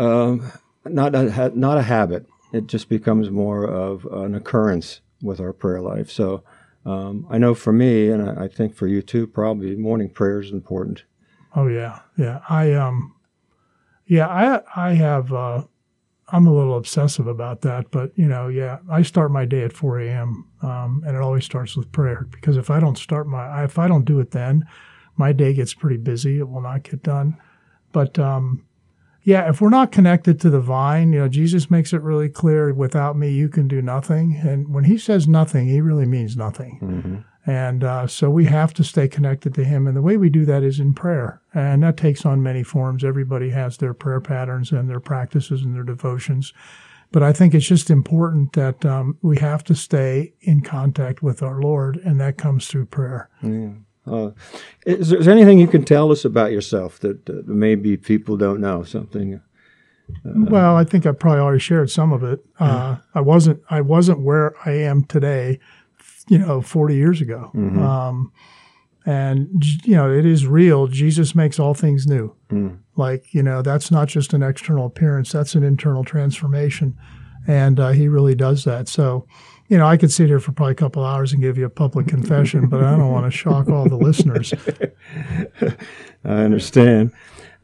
um, 0.00 0.50
not 0.84 1.14
a 1.14 1.52
not 1.54 1.78
a 1.78 1.82
habit. 1.82 2.26
It 2.52 2.66
just 2.66 2.88
becomes 2.88 3.30
more 3.30 3.64
of 3.64 4.06
an 4.06 4.34
occurrence 4.34 5.02
with 5.22 5.40
our 5.40 5.52
prayer 5.52 5.82
life. 5.82 6.10
So 6.10 6.42
um, 6.88 7.26
I 7.30 7.38
know 7.38 7.54
for 7.54 7.72
me, 7.72 8.08
and 8.08 8.22
I, 8.22 8.44
I, 8.44 8.48
think 8.48 8.74
for 8.74 8.86
you 8.86 9.02
too, 9.02 9.26
probably 9.26 9.76
morning 9.76 10.08
prayer 10.08 10.40
is 10.40 10.50
important. 10.50 11.04
Oh 11.54 11.66
yeah, 11.66 12.00
yeah. 12.16 12.40
I 12.48 12.72
um, 12.72 13.14
yeah, 14.06 14.26
I 14.26 14.62
I 14.74 14.94
have. 14.94 15.32
Uh, 15.32 15.64
I'm 16.30 16.46
a 16.46 16.54
little 16.54 16.76
obsessive 16.76 17.26
about 17.26 17.62
that, 17.62 17.90
but 17.90 18.12
you 18.16 18.26
know, 18.26 18.48
yeah, 18.48 18.78
I 18.90 19.02
start 19.02 19.30
my 19.30 19.44
day 19.44 19.64
at 19.64 19.72
4 19.72 20.00
a.m. 20.00 20.46
Um, 20.62 21.02
and 21.06 21.16
it 21.16 21.22
always 21.22 21.44
starts 21.44 21.74
with 21.76 21.90
prayer 21.90 22.26
because 22.30 22.58
if 22.58 22.70
I 22.70 22.80
don't 22.80 22.98
start 22.98 23.26
my, 23.26 23.64
if 23.64 23.78
I 23.78 23.88
don't 23.88 24.04
do 24.04 24.20
it 24.20 24.30
then, 24.32 24.66
my 25.16 25.32
day 25.32 25.54
gets 25.54 25.72
pretty 25.72 25.96
busy. 25.96 26.38
It 26.38 26.48
will 26.48 26.60
not 26.60 26.82
get 26.82 27.02
done. 27.02 27.38
But 27.92 28.18
um, 28.18 28.64
yeah, 29.28 29.46
if 29.46 29.60
we're 29.60 29.68
not 29.68 29.92
connected 29.92 30.40
to 30.40 30.48
the 30.48 30.58
vine, 30.58 31.12
you 31.12 31.18
know, 31.18 31.28
Jesus 31.28 31.70
makes 31.70 31.92
it 31.92 32.00
really 32.00 32.30
clear 32.30 32.72
without 32.72 33.14
me, 33.14 33.30
you 33.30 33.50
can 33.50 33.68
do 33.68 33.82
nothing. 33.82 34.40
And 34.42 34.72
when 34.72 34.84
he 34.84 34.96
says 34.96 35.28
nothing, 35.28 35.68
he 35.68 35.82
really 35.82 36.06
means 36.06 36.34
nothing. 36.34 36.78
Mm-hmm. 36.80 37.50
And 37.50 37.84
uh, 37.84 38.06
so 38.06 38.30
we 38.30 38.46
have 38.46 38.72
to 38.72 38.82
stay 38.82 39.06
connected 39.06 39.52
to 39.52 39.64
him. 39.64 39.86
And 39.86 39.94
the 39.94 40.00
way 40.00 40.16
we 40.16 40.30
do 40.30 40.46
that 40.46 40.62
is 40.62 40.80
in 40.80 40.94
prayer. 40.94 41.42
And 41.52 41.82
that 41.82 41.98
takes 41.98 42.24
on 42.24 42.42
many 42.42 42.62
forms. 42.62 43.04
Everybody 43.04 43.50
has 43.50 43.76
their 43.76 43.92
prayer 43.92 44.22
patterns 44.22 44.72
and 44.72 44.88
their 44.88 44.98
practices 44.98 45.60
and 45.60 45.74
their 45.74 45.82
devotions. 45.82 46.54
But 47.12 47.22
I 47.22 47.34
think 47.34 47.52
it's 47.52 47.66
just 47.66 47.90
important 47.90 48.54
that 48.54 48.86
um, 48.86 49.18
we 49.20 49.36
have 49.40 49.62
to 49.64 49.74
stay 49.74 50.32
in 50.40 50.62
contact 50.62 51.22
with 51.22 51.42
our 51.42 51.60
Lord, 51.60 51.98
and 51.98 52.18
that 52.18 52.38
comes 52.38 52.66
through 52.66 52.86
prayer. 52.86 53.28
Yeah. 53.42 53.72
Uh, 54.08 54.30
is 54.86 55.10
there 55.10 55.30
anything 55.30 55.58
you 55.58 55.68
can 55.68 55.84
tell 55.84 56.10
us 56.10 56.24
about 56.24 56.52
yourself 56.52 56.98
that 57.00 57.28
uh, 57.28 57.42
maybe 57.46 57.96
people 57.96 58.36
don't 58.36 58.60
know? 58.60 58.82
Something 58.82 59.40
well, 60.24 60.76
I 60.76 60.84
think 60.84 61.06
I 61.06 61.12
probably 61.12 61.40
already 61.40 61.60
shared 61.60 61.90
some 61.90 62.12
of 62.12 62.22
it. 62.22 62.44
Uh, 62.58 62.96
I 63.14 63.20
wasn't 63.20 63.62
I 63.70 63.80
wasn't 63.80 64.20
where 64.20 64.54
I 64.64 64.72
am 64.72 65.04
today, 65.04 65.58
you 66.28 66.38
know, 66.38 66.60
40 66.60 66.94
years 66.94 67.20
ago. 67.20 67.50
Mm-hmm. 67.54 67.78
Um, 67.82 68.32
and 69.06 69.64
you 69.84 69.94
know, 69.94 70.10
it 70.10 70.26
is 70.26 70.46
real. 70.46 70.86
Jesus 70.86 71.34
makes 71.34 71.58
all 71.58 71.74
things 71.74 72.06
new. 72.06 72.34
Mm. 72.50 72.78
Like 72.96 73.32
you 73.32 73.42
know, 73.42 73.62
that's 73.62 73.90
not 73.90 74.08
just 74.08 74.34
an 74.34 74.42
external 74.42 74.86
appearance; 74.86 75.32
that's 75.32 75.54
an 75.54 75.62
internal 75.62 76.04
transformation, 76.04 76.98
and 77.46 77.80
uh, 77.80 77.90
He 77.90 78.08
really 78.08 78.34
does 78.34 78.64
that. 78.64 78.88
So. 78.88 79.26
You 79.68 79.76
know, 79.76 79.86
I 79.86 79.96
could 79.96 80.10
sit 80.10 80.28
here 80.28 80.40
for 80.40 80.52
probably 80.52 80.72
a 80.72 80.76
couple 80.76 81.04
hours 81.04 81.32
and 81.32 81.42
give 81.42 81.58
you 81.58 81.66
a 81.66 81.70
public 81.70 82.06
confession, 82.14 82.68
but 82.68 82.82
I 82.82 82.96
don't 82.96 83.12
want 83.12 83.30
to 83.30 83.36
shock 83.36 83.68
all 83.68 83.88
the 83.88 83.96
listeners. 83.96 84.54
I 86.24 86.42
understand. 86.42 87.12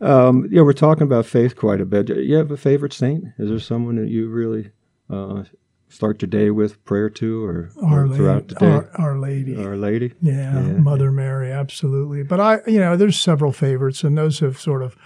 Um, 0.00 0.46
yeah, 0.50 0.62
we're 0.62 0.72
talking 0.74 1.04
about 1.04 1.24
faith 1.24 1.56
quite 1.56 1.80
a 1.80 1.86
bit. 1.86 2.08
You 2.08 2.36
have 2.36 2.50
a 2.50 2.56
favorite 2.56 2.92
saint? 2.92 3.24
Is 3.38 3.48
there 3.48 3.58
someone 3.58 3.96
that 3.96 4.08
you 4.08 4.28
really 4.28 4.70
uh, 5.08 5.44
start 5.88 6.20
your 6.20 6.28
day 6.28 6.50
with 6.50 6.84
prayer 6.84 7.08
to, 7.08 7.44
or, 7.44 7.70
Our 7.82 8.02
or 8.02 8.06
Lady, 8.08 8.16
throughout 8.16 8.48
the 8.48 8.54
day? 8.56 8.66
Our, 8.66 8.90
Our 8.96 9.18
Lady. 9.18 9.56
Our 9.56 9.76
Lady. 9.76 10.12
Yeah, 10.20 10.54
Yeah. 10.54 10.60
Mother 10.72 11.10
Mary, 11.10 11.50
absolutely. 11.52 12.22
But 12.22 12.40
I, 12.40 12.60
you 12.66 12.80
know, 12.80 12.96
there's 12.96 13.18
several 13.18 13.52
favorites, 13.52 14.04
and 14.04 14.18
those 14.18 14.40
have 14.40 14.58
sort 14.58 14.82
of, 14.82 14.96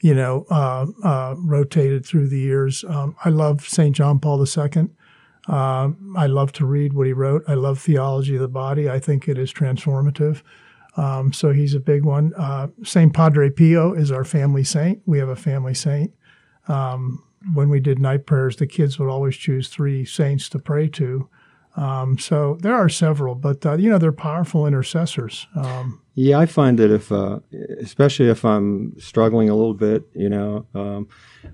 you 0.00 0.14
know, 0.14 0.46
uh, 0.50 0.86
uh, 1.02 1.34
rotated 1.38 2.06
through 2.06 2.28
the 2.28 2.38
years. 2.38 2.84
Um, 2.84 3.16
I 3.24 3.30
love 3.30 3.66
St. 3.66 3.96
John 3.96 4.20
Paul 4.20 4.40
II. 4.40 4.88
Um, 5.48 6.14
I 6.16 6.26
love 6.26 6.52
to 6.52 6.66
read 6.66 6.92
what 6.92 7.06
he 7.06 7.12
wrote. 7.12 7.44
I 7.46 7.54
love 7.54 7.78
theology 7.78 8.34
of 8.34 8.40
the 8.40 8.48
body. 8.48 8.90
I 8.90 8.98
think 8.98 9.28
it 9.28 9.38
is 9.38 9.52
transformative. 9.52 10.42
Um, 10.96 11.32
so 11.32 11.52
he's 11.52 11.74
a 11.74 11.80
big 11.80 12.04
one. 12.04 12.32
Uh, 12.36 12.68
Saint 12.82 13.12
Padre 13.12 13.50
Pio 13.50 13.92
is 13.92 14.10
our 14.10 14.24
family 14.24 14.64
saint. 14.64 15.02
We 15.06 15.18
have 15.18 15.28
a 15.28 15.36
family 15.36 15.74
saint. 15.74 16.12
Um, 16.68 17.22
when 17.52 17.68
we 17.68 17.80
did 17.80 17.98
night 17.98 18.26
prayers, 18.26 18.56
the 18.56 18.66
kids 18.66 18.98
would 18.98 19.08
always 19.08 19.36
choose 19.36 19.68
three 19.68 20.04
saints 20.04 20.48
to 20.48 20.58
pray 20.58 20.88
to. 20.88 21.28
Um, 21.76 22.18
so 22.18 22.56
there 22.62 22.74
are 22.74 22.88
several, 22.88 23.34
but 23.34 23.64
uh, 23.66 23.74
you 23.74 23.90
know 23.90 23.98
they're 23.98 24.10
powerful 24.10 24.66
intercessors. 24.66 25.46
Um, 25.54 26.00
Yeah, 26.14 26.38
I 26.38 26.46
find 26.46 26.78
that 26.78 26.90
if, 26.90 27.12
uh, 27.12 27.40
especially 27.78 28.30
if 28.30 28.42
I'm 28.44 28.98
struggling 28.98 29.50
a 29.50 29.54
little 29.54 29.74
bit, 29.74 30.04
you 30.14 30.30
know, 30.30 30.66
um, 30.74 31.08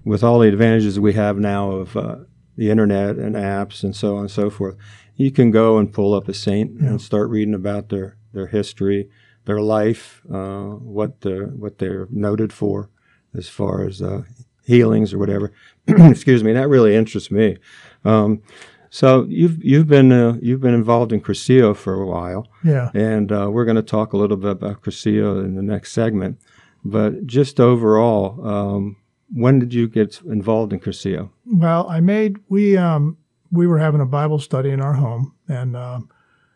with 0.04 0.22
all 0.22 0.38
the 0.38 0.46
advantages 0.46 1.00
we 1.00 1.14
have 1.14 1.38
now 1.38 1.72
of 1.72 1.96
uh, 1.96 2.16
the 2.56 2.70
internet 2.70 3.16
and 3.16 3.34
apps 3.34 3.82
and 3.82 3.94
so 3.96 4.14
on 4.16 4.22
and 4.22 4.30
so 4.30 4.50
forth, 4.50 4.76
you 5.16 5.30
can 5.30 5.50
go 5.50 5.78
and 5.78 5.92
pull 5.92 6.14
up 6.14 6.28
a 6.28 6.34
saint 6.34 6.72
Yeah. 6.80 6.88
and 6.90 7.00
start 7.00 7.30
reading 7.30 7.54
about 7.54 7.88
their, 7.88 8.16
their 8.32 8.46
history, 8.48 9.08
their 9.44 9.60
life, 9.60 10.22
uh, 10.32 10.64
what 10.70 11.20
the 11.22 11.52
what 11.56 11.78
they're 11.78 12.06
noted 12.10 12.52
for, 12.52 12.88
as 13.34 13.48
far 13.48 13.84
as 13.84 14.00
uh, 14.02 14.22
healings 14.64 15.12
or 15.12 15.18
whatever. 15.18 15.52
Excuse 15.86 16.44
me, 16.44 16.52
that 16.52 16.68
really 16.68 16.94
interests 16.94 17.30
me. 17.30 17.58
Um, 18.04 18.42
so 18.90 19.24
you've 19.28 19.64
you've 19.64 19.88
been 19.88 20.12
uh, 20.12 20.36
you've 20.42 20.60
been 20.60 20.74
involved 20.74 21.12
in 21.12 21.20
Cursillo 21.20 21.74
for 21.74 21.94
a 21.94 22.06
while. 22.06 22.48
yeah, 22.62 22.90
And 22.94 23.32
uh, 23.32 23.48
we're 23.50 23.64
going 23.64 23.76
to 23.76 23.82
talk 23.82 24.12
a 24.12 24.16
little 24.18 24.36
bit 24.36 24.50
about 24.50 24.82
Cursillo 24.82 25.44
in 25.44 25.54
the 25.54 25.62
next 25.62 25.92
segment. 25.92 26.38
But 26.84 27.26
just 27.26 27.58
overall, 27.60 28.46
um, 28.46 28.96
when 29.34 29.58
did 29.58 29.72
you 29.72 29.88
get 29.88 30.20
involved 30.22 30.72
in 30.72 30.80
Cursillo? 30.80 31.30
Well, 31.46 31.88
I 31.88 32.00
made 32.00 32.38
we 32.48 32.76
um, 32.76 33.16
we 33.50 33.66
were 33.66 33.78
having 33.78 34.00
a 34.00 34.06
Bible 34.06 34.38
study 34.38 34.70
in 34.70 34.80
our 34.80 34.94
home, 34.94 35.34
and 35.48 35.76
um, 35.76 36.08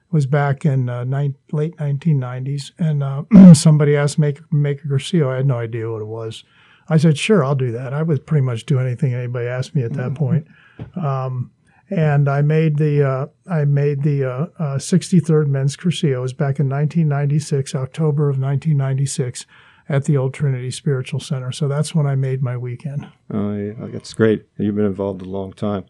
it 0.08 0.12
was 0.12 0.26
back 0.26 0.64
in 0.64 0.88
uh, 0.88 1.04
nine, 1.04 1.36
late 1.52 1.76
1990s. 1.76 2.72
And 2.78 3.02
uh, 3.02 3.24
somebody 3.54 3.96
asked 3.96 4.18
make 4.18 4.40
make 4.52 4.84
a 4.84 4.88
Cursillo. 4.88 5.32
I 5.32 5.36
had 5.36 5.46
no 5.46 5.58
idea 5.58 5.90
what 5.90 6.02
it 6.02 6.06
was. 6.06 6.44
I 6.88 6.98
said, 6.98 7.18
"Sure, 7.18 7.44
I'll 7.44 7.54
do 7.54 7.72
that." 7.72 7.92
I 7.92 8.02
would 8.02 8.26
pretty 8.26 8.44
much 8.44 8.66
do 8.66 8.78
anything 8.78 9.14
anybody 9.14 9.46
asked 9.46 9.74
me 9.74 9.82
at 9.82 9.94
that 9.94 10.14
point. 10.14 10.46
Um, 10.94 11.50
and 11.88 12.28
I 12.28 12.42
made 12.42 12.78
the 12.78 13.08
uh, 13.08 13.26
I 13.48 13.64
made 13.64 14.02
the 14.02 14.24
uh, 14.24 14.46
uh, 14.58 14.78
63rd 14.78 15.46
Men's 15.46 15.76
Cursillo. 15.76 16.16
It 16.16 16.20
was 16.20 16.32
back 16.32 16.58
in 16.58 16.68
1996, 16.68 17.74
October 17.74 18.28
of 18.28 18.38
1996, 18.38 19.46
at 19.88 20.04
the 20.04 20.16
Old 20.16 20.34
Trinity 20.34 20.70
Spiritual 20.70 21.20
Center. 21.20 21.52
So 21.52 21.68
that's 21.68 21.94
when 21.94 22.06
I 22.06 22.14
made 22.14 22.42
my 22.42 22.56
weekend. 22.56 23.08
Oh, 23.32 23.54
yeah, 23.54 23.72
that's 23.78 24.14
great. 24.14 24.46
You've 24.58 24.74
been 24.74 24.84
involved 24.84 25.22
a 25.22 25.26
long 25.26 25.52
time. 25.52 25.84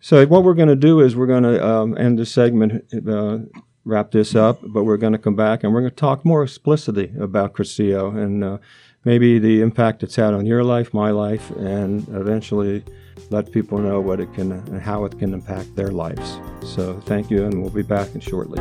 So 0.00 0.24
what 0.26 0.44
we're 0.44 0.54
going 0.54 0.68
to 0.68 0.76
do 0.76 1.00
is 1.00 1.16
we're 1.16 1.26
going 1.26 1.42
to 1.42 1.66
um, 1.66 1.98
end 1.98 2.18
this 2.18 2.30
segment, 2.30 2.84
uh, 3.08 3.38
wrap 3.84 4.12
this 4.12 4.36
up, 4.36 4.60
but 4.62 4.84
we're 4.84 4.96
going 4.96 5.12
to 5.12 5.18
come 5.18 5.34
back 5.34 5.64
and 5.64 5.72
we're 5.72 5.80
going 5.80 5.90
to 5.90 5.96
talk 5.96 6.24
more 6.24 6.42
explicitly 6.42 7.12
about 7.18 7.54
Cursillo 7.54 8.16
and 8.16 8.44
uh, 8.44 8.58
maybe 9.04 9.38
the 9.38 9.60
impact 9.60 10.02
it's 10.02 10.16
had 10.16 10.34
on 10.34 10.46
your 10.46 10.62
life, 10.62 10.94
my 10.94 11.10
life, 11.10 11.50
and 11.56 12.06
eventually 12.10 12.84
let 13.30 13.50
people 13.50 13.78
know 13.78 14.00
what 14.00 14.20
it 14.20 14.32
can 14.34 14.52
and 14.52 14.80
how 14.80 15.04
it 15.04 15.18
can 15.18 15.34
impact 15.34 15.74
their 15.74 15.90
lives. 15.90 16.38
So 16.62 17.00
thank 17.00 17.30
you, 17.30 17.44
and 17.44 17.60
we'll 17.60 17.70
be 17.70 17.82
back 17.82 18.08
shortly. 18.20 18.60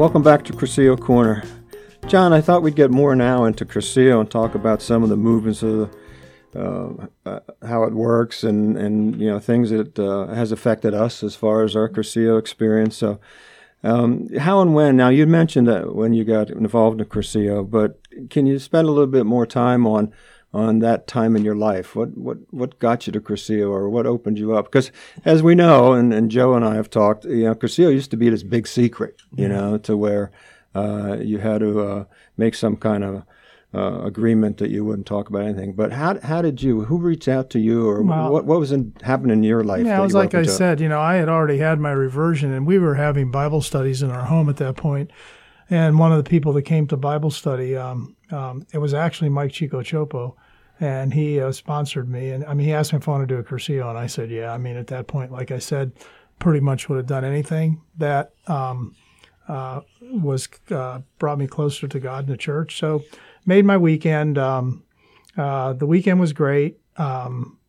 Welcome 0.00 0.22
back 0.22 0.46
to 0.46 0.54
Cursillo 0.54 0.98
Corner. 0.98 1.42
John, 2.06 2.32
I 2.32 2.40
thought 2.40 2.62
we'd 2.62 2.74
get 2.74 2.90
more 2.90 3.14
now 3.14 3.44
into 3.44 3.66
Cursillo 3.66 4.18
and 4.18 4.30
talk 4.30 4.54
about 4.54 4.80
some 4.80 5.02
of 5.02 5.10
the 5.10 5.16
movements 5.18 5.62
of 5.62 5.90
the, 6.52 6.58
uh, 6.58 7.06
uh, 7.26 7.40
how 7.68 7.84
it 7.84 7.92
works 7.92 8.42
and, 8.42 8.78
and 8.78 9.20
you 9.20 9.28
know 9.28 9.38
things 9.38 9.68
that 9.68 9.98
uh, 9.98 10.28
has 10.28 10.52
affected 10.52 10.94
us 10.94 11.22
as 11.22 11.36
far 11.36 11.64
as 11.64 11.76
our 11.76 11.86
Cursillo 11.86 12.38
experience. 12.38 12.96
So, 12.96 13.20
um, 13.82 14.34
how 14.38 14.62
and 14.62 14.74
when? 14.74 14.96
Now 14.96 15.10
you 15.10 15.26
mentioned 15.26 15.68
that 15.68 15.94
when 15.94 16.14
you 16.14 16.24
got 16.24 16.48
involved 16.48 16.98
in 16.98 17.06
Cursillo, 17.06 17.70
but 17.70 18.00
can 18.30 18.46
you 18.46 18.58
spend 18.58 18.88
a 18.88 18.90
little 18.90 19.06
bit 19.06 19.26
more 19.26 19.44
time 19.44 19.86
on 19.86 20.14
on 20.52 20.80
that 20.80 21.06
time 21.06 21.36
in 21.36 21.44
your 21.44 21.54
life? 21.54 21.94
What 21.94 22.16
what 22.16 22.38
what 22.50 22.78
got 22.78 23.06
you 23.06 23.12
to 23.12 23.20
Cursillo, 23.20 23.70
or 23.70 23.88
what 23.88 24.06
opened 24.06 24.38
you 24.38 24.54
up? 24.54 24.66
Because 24.66 24.90
as 25.24 25.42
we 25.42 25.54
know, 25.54 25.92
and, 25.92 26.12
and 26.12 26.30
Joe 26.30 26.54
and 26.54 26.64
I 26.64 26.74
have 26.74 26.90
talked, 26.90 27.24
you 27.24 27.44
know, 27.44 27.54
Cursillo 27.54 27.92
used 27.92 28.10
to 28.10 28.16
be 28.16 28.28
this 28.28 28.42
big 28.42 28.66
secret, 28.66 29.20
you 29.34 29.48
know, 29.48 29.78
to 29.78 29.96
where 29.96 30.30
uh, 30.74 31.16
you 31.20 31.38
had 31.38 31.60
to 31.60 31.80
uh, 31.80 32.04
make 32.36 32.54
some 32.54 32.76
kind 32.76 33.04
of 33.04 33.22
uh, 33.72 34.02
agreement 34.02 34.58
that 34.58 34.70
you 34.70 34.84
wouldn't 34.84 35.06
talk 35.06 35.28
about 35.28 35.42
anything. 35.42 35.72
But 35.72 35.92
how 35.92 36.18
how 36.20 36.42
did 36.42 36.62
you? 36.62 36.82
Who 36.84 36.98
reached 36.98 37.28
out 37.28 37.50
to 37.50 37.60
you, 37.60 37.88
or 37.88 38.02
Well- 38.02 38.32
what 38.32 38.44
what 38.44 38.58
was 38.58 38.72
in, 38.72 38.92
happening 39.02 39.38
in 39.38 39.42
your 39.44 39.62
life? 39.62 39.86
Yeah, 39.86 40.00
it 40.00 40.02
was 40.02 40.14
like 40.14 40.34
I 40.34 40.42
said, 40.44 40.80
you 40.80 40.88
know, 40.88 41.00
I 41.00 41.16
had 41.16 41.28
already 41.28 41.58
had 41.58 41.78
my 41.78 41.92
reversion, 41.92 42.52
and 42.52 42.66
we 42.66 42.78
were 42.78 42.96
having 42.96 43.30
Bible 43.30 43.62
studies 43.62 44.02
in 44.02 44.10
our 44.10 44.24
home 44.24 44.48
at 44.48 44.56
that 44.56 44.76
point. 44.76 45.12
And 45.70 46.00
one 46.00 46.10
of 46.10 46.22
the 46.22 46.28
people 46.28 46.52
that 46.54 46.62
came 46.62 46.88
to 46.88 46.96
Bible 46.96 47.30
study, 47.30 47.76
um, 47.76 48.16
um, 48.32 48.66
it 48.72 48.78
was 48.78 48.92
actually 48.92 49.28
Mike 49.28 49.52
Chico 49.52 49.82
Chopo, 49.82 50.34
and 50.80 51.14
he 51.14 51.40
uh, 51.40 51.52
sponsored 51.52 52.08
me. 52.08 52.30
And 52.30 52.44
I 52.44 52.54
mean, 52.54 52.66
he 52.66 52.72
asked 52.72 52.92
me 52.92 52.98
if 52.98 53.08
I 53.08 53.12
wanted 53.12 53.28
to 53.28 53.34
do 53.36 53.40
a 53.40 53.44
Cursillo, 53.44 53.88
and 53.88 53.98
I 53.98 54.08
said, 54.08 54.30
yeah. 54.30 54.52
I 54.52 54.58
mean, 54.58 54.76
at 54.76 54.88
that 54.88 55.06
point, 55.06 55.30
like 55.30 55.52
I 55.52 55.60
said, 55.60 55.92
pretty 56.40 56.58
much 56.58 56.88
would 56.88 56.96
have 56.96 57.06
done 57.06 57.24
anything 57.24 57.80
that 57.98 58.32
um, 58.48 58.96
uh, 59.46 59.82
was 60.00 60.48
uh, 60.70 61.00
brought 61.18 61.38
me 61.38 61.46
closer 61.46 61.86
to 61.86 62.00
God 62.00 62.24
in 62.24 62.30
the 62.30 62.36
church. 62.36 62.76
So, 62.78 63.04
made 63.46 63.64
my 63.64 63.76
weekend. 63.76 64.38
Um, 64.38 64.82
uh, 65.36 65.74
the 65.74 65.86
weekend 65.86 66.18
was 66.18 66.32
great. 66.32 66.80
Um, 66.96 67.59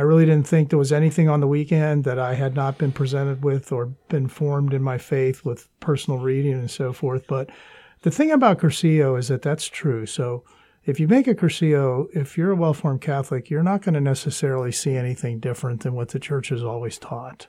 I 0.00 0.02
really 0.02 0.24
didn't 0.24 0.46
think 0.46 0.70
there 0.70 0.78
was 0.78 0.94
anything 0.94 1.28
on 1.28 1.40
the 1.40 1.46
weekend 1.46 2.04
that 2.04 2.18
I 2.18 2.32
had 2.32 2.54
not 2.54 2.78
been 2.78 2.90
presented 2.90 3.44
with 3.44 3.70
or 3.70 3.92
been 4.08 4.28
formed 4.28 4.72
in 4.72 4.82
my 4.82 4.96
faith 4.96 5.44
with 5.44 5.68
personal 5.78 6.18
reading 6.18 6.54
and 6.54 6.70
so 6.70 6.94
forth. 6.94 7.26
But 7.28 7.50
the 8.00 8.10
thing 8.10 8.30
about 8.30 8.60
Cursillo 8.60 9.18
is 9.18 9.28
that 9.28 9.42
that's 9.42 9.66
true. 9.66 10.06
So 10.06 10.42
if 10.86 10.98
you 11.00 11.06
make 11.06 11.26
a 11.26 11.34
Cursillo, 11.34 12.08
if 12.14 12.38
you're 12.38 12.52
a 12.52 12.56
well 12.56 12.72
formed 12.72 13.02
Catholic, 13.02 13.50
you're 13.50 13.62
not 13.62 13.82
going 13.82 13.92
to 13.92 14.00
necessarily 14.00 14.72
see 14.72 14.96
anything 14.96 15.38
different 15.38 15.82
than 15.82 15.92
what 15.92 16.08
the 16.08 16.18
church 16.18 16.48
has 16.48 16.64
always 16.64 16.96
taught. 16.96 17.46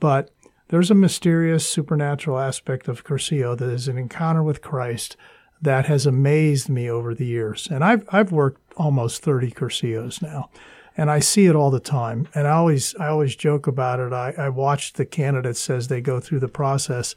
But 0.00 0.32
there's 0.70 0.90
a 0.90 0.96
mysterious 0.96 1.64
supernatural 1.68 2.40
aspect 2.40 2.88
of 2.88 3.04
Cursillo 3.04 3.56
that 3.56 3.70
is 3.70 3.86
an 3.86 3.96
encounter 3.96 4.42
with 4.42 4.60
Christ 4.60 5.16
that 5.60 5.86
has 5.86 6.04
amazed 6.04 6.68
me 6.68 6.90
over 6.90 7.14
the 7.14 7.26
years. 7.26 7.68
And 7.70 7.84
I've, 7.84 8.04
I've 8.10 8.32
worked 8.32 8.60
almost 8.76 9.22
30 9.22 9.52
Cursillos 9.52 10.20
now 10.20 10.50
and 10.96 11.10
I 11.10 11.20
see 11.20 11.46
it 11.46 11.56
all 11.56 11.70
the 11.70 11.80
time. 11.80 12.28
And 12.34 12.46
I 12.46 12.52
always 12.52 12.94
I 12.96 13.08
always 13.08 13.36
joke 13.36 13.66
about 13.66 14.00
it. 14.00 14.12
I, 14.12 14.34
I 14.36 14.48
watch 14.48 14.94
the 14.94 15.06
candidates 15.06 15.68
as 15.70 15.88
they 15.88 16.00
go 16.00 16.20
through 16.20 16.40
the 16.40 16.48
process 16.48 17.14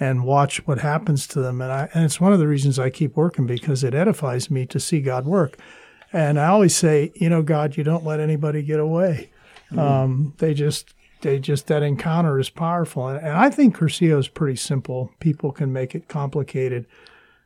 and 0.00 0.24
watch 0.24 0.66
what 0.66 0.78
happens 0.78 1.26
to 1.28 1.40
them. 1.40 1.60
And 1.60 1.72
I 1.72 1.88
and 1.94 2.04
it's 2.04 2.20
one 2.20 2.32
of 2.32 2.38
the 2.38 2.48
reasons 2.48 2.78
I 2.78 2.90
keep 2.90 3.16
working 3.16 3.46
because 3.46 3.84
it 3.84 3.94
edifies 3.94 4.50
me 4.50 4.66
to 4.66 4.80
see 4.80 5.00
God 5.00 5.26
work. 5.26 5.58
And 6.12 6.38
I 6.38 6.46
always 6.48 6.76
say, 6.76 7.12
you 7.14 7.28
know, 7.28 7.42
God, 7.42 7.76
you 7.76 7.84
don't 7.84 8.04
let 8.04 8.20
anybody 8.20 8.62
get 8.62 8.80
away. 8.80 9.30
Um, 9.76 10.34
they 10.36 10.52
just 10.52 10.92
they 11.22 11.38
just 11.38 11.68
that 11.68 11.82
encounter 11.82 12.38
is 12.38 12.50
powerful, 12.50 13.08
and, 13.08 13.18
and 13.18 13.36
I 13.36 13.48
think 13.48 13.76
Cursillo 13.76 14.18
is 14.18 14.28
pretty 14.28 14.56
simple. 14.56 15.10
People 15.20 15.52
can 15.52 15.72
make 15.72 15.94
it 15.94 16.08
complicated. 16.08 16.86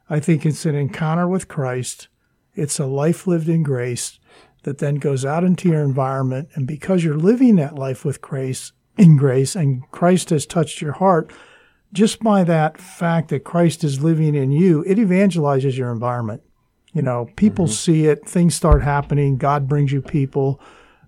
I 0.09 0.19
think 0.19 0.45
it's 0.45 0.67
an 0.67 0.75
encounter 0.75 1.29
with 1.29 1.47
Christ. 1.47 2.09
It's 2.55 2.79
a 2.79 2.87
life 2.87 3.27
lived 3.27 3.49
in 3.49 3.63
grace 3.63 4.19
that 4.67 4.79
then 4.79 4.97
goes 4.97 5.25
out 5.25 5.45
into 5.45 5.69
your 5.69 5.83
environment, 5.83 6.49
and 6.55 6.67
because 6.67 7.05
you're 7.05 7.17
living 7.17 7.55
that 7.55 7.77
life 7.77 8.05
with 8.05 8.21
grace, 8.21 8.73
in 8.99 9.17
grace, 9.17 9.55
and 9.55 9.89
Christ 9.93 10.31
has 10.31 10.45
touched 10.45 10.83
your 10.83 10.93
heart, 10.93 11.33
just 11.93 12.21
by 12.21 12.43
that 12.43 12.77
fact 12.77 13.29
that 13.29 13.45
Christ 13.45 13.85
is 13.85 14.03
living 14.03 14.35
in 14.35 14.51
you, 14.51 14.83
it 14.83 14.99
evangelizes 14.99 15.79
your 15.79 15.93
environment. 15.93 16.43
You 16.93 17.03
know, 17.03 17.31
people 17.37 17.67
mm-hmm. 17.67 17.75
see 17.75 18.07
it, 18.07 18.29
things 18.29 18.57
start 18.57 18.83
happening, 18.83 19.37
God 19.37 19.69
brings 19.69 19.93
you 19.93 20.03
people. 20.03 20.61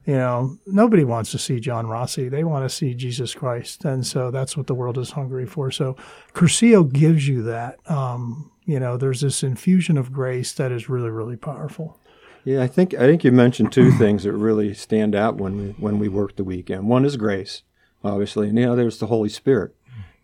You 0.06 0.14
know, 0.14 0.56
nobody 0.64 1.02
wants 1.02 1.32
to 1.32 1.38
see 1.38 1.58
John 1.58 1.88
Rossi. 1.88 2.28
They 2.28 2.44
want 2.44 2.64
to 2.64 2.74
see 2.74 2.94
Jesus 2.94 3.34
Christ. 3.34 3.84
And 3.84 4.06
so 4.06 4.30
that's 4.30 4.56
what 4.56 4.68
the 4.68 4.74
world 4.74 4.96
is 4.96 5.10
hungry 5.10 5.46
for. 5.46 5.70
So 5.70 5.96
Cursillo 6.32 6.90
gives 6.90 7.26
you 7.26 7.42
that. 7.42 7.78
Um, 7.90 8.52
you 8.64 8.78
know, 8.78 8.96
there's 8.96 9.20
this 9.20 9.42
infusion 9.42 9.98
of 9.98 10.12
grace 10.12 10.52
that 10.52 10.72
is 10.72 10.88
really, 10.88 11.10
really 11.10 11.36
powerful. 11.36 12.00
Yeah, 12.44 12.62
I 12.62 12.66
think 12.66 12.94
I 12.94 13.00
think 13.00 13.24
you 13.24 13.32
mentioned 13.32 13.72
two 13.72 13.90
things 13.92 14.24
that 14.24 14.32
really 14.32 14.74
stand 14.74 15.14
out 15.14 15.36
when 15.36 15.56
we 15.56 15.68
when 15.72 15.98
we 15.98 16.08
work 16.08 16.36
the 16.36 16.44
weekend. 16.44 16.88
One 16.88 17.04
is 17.04 17.16
grace, 17.16 17.62
obviously, 18.02 18.48
and 18.48 18.56
the 18.56 18.64
other 18.64 18.86
is 18.86 18.98
the 18.98 19.06
Holy 19.06 19.28
Spirit. 19.28 19.74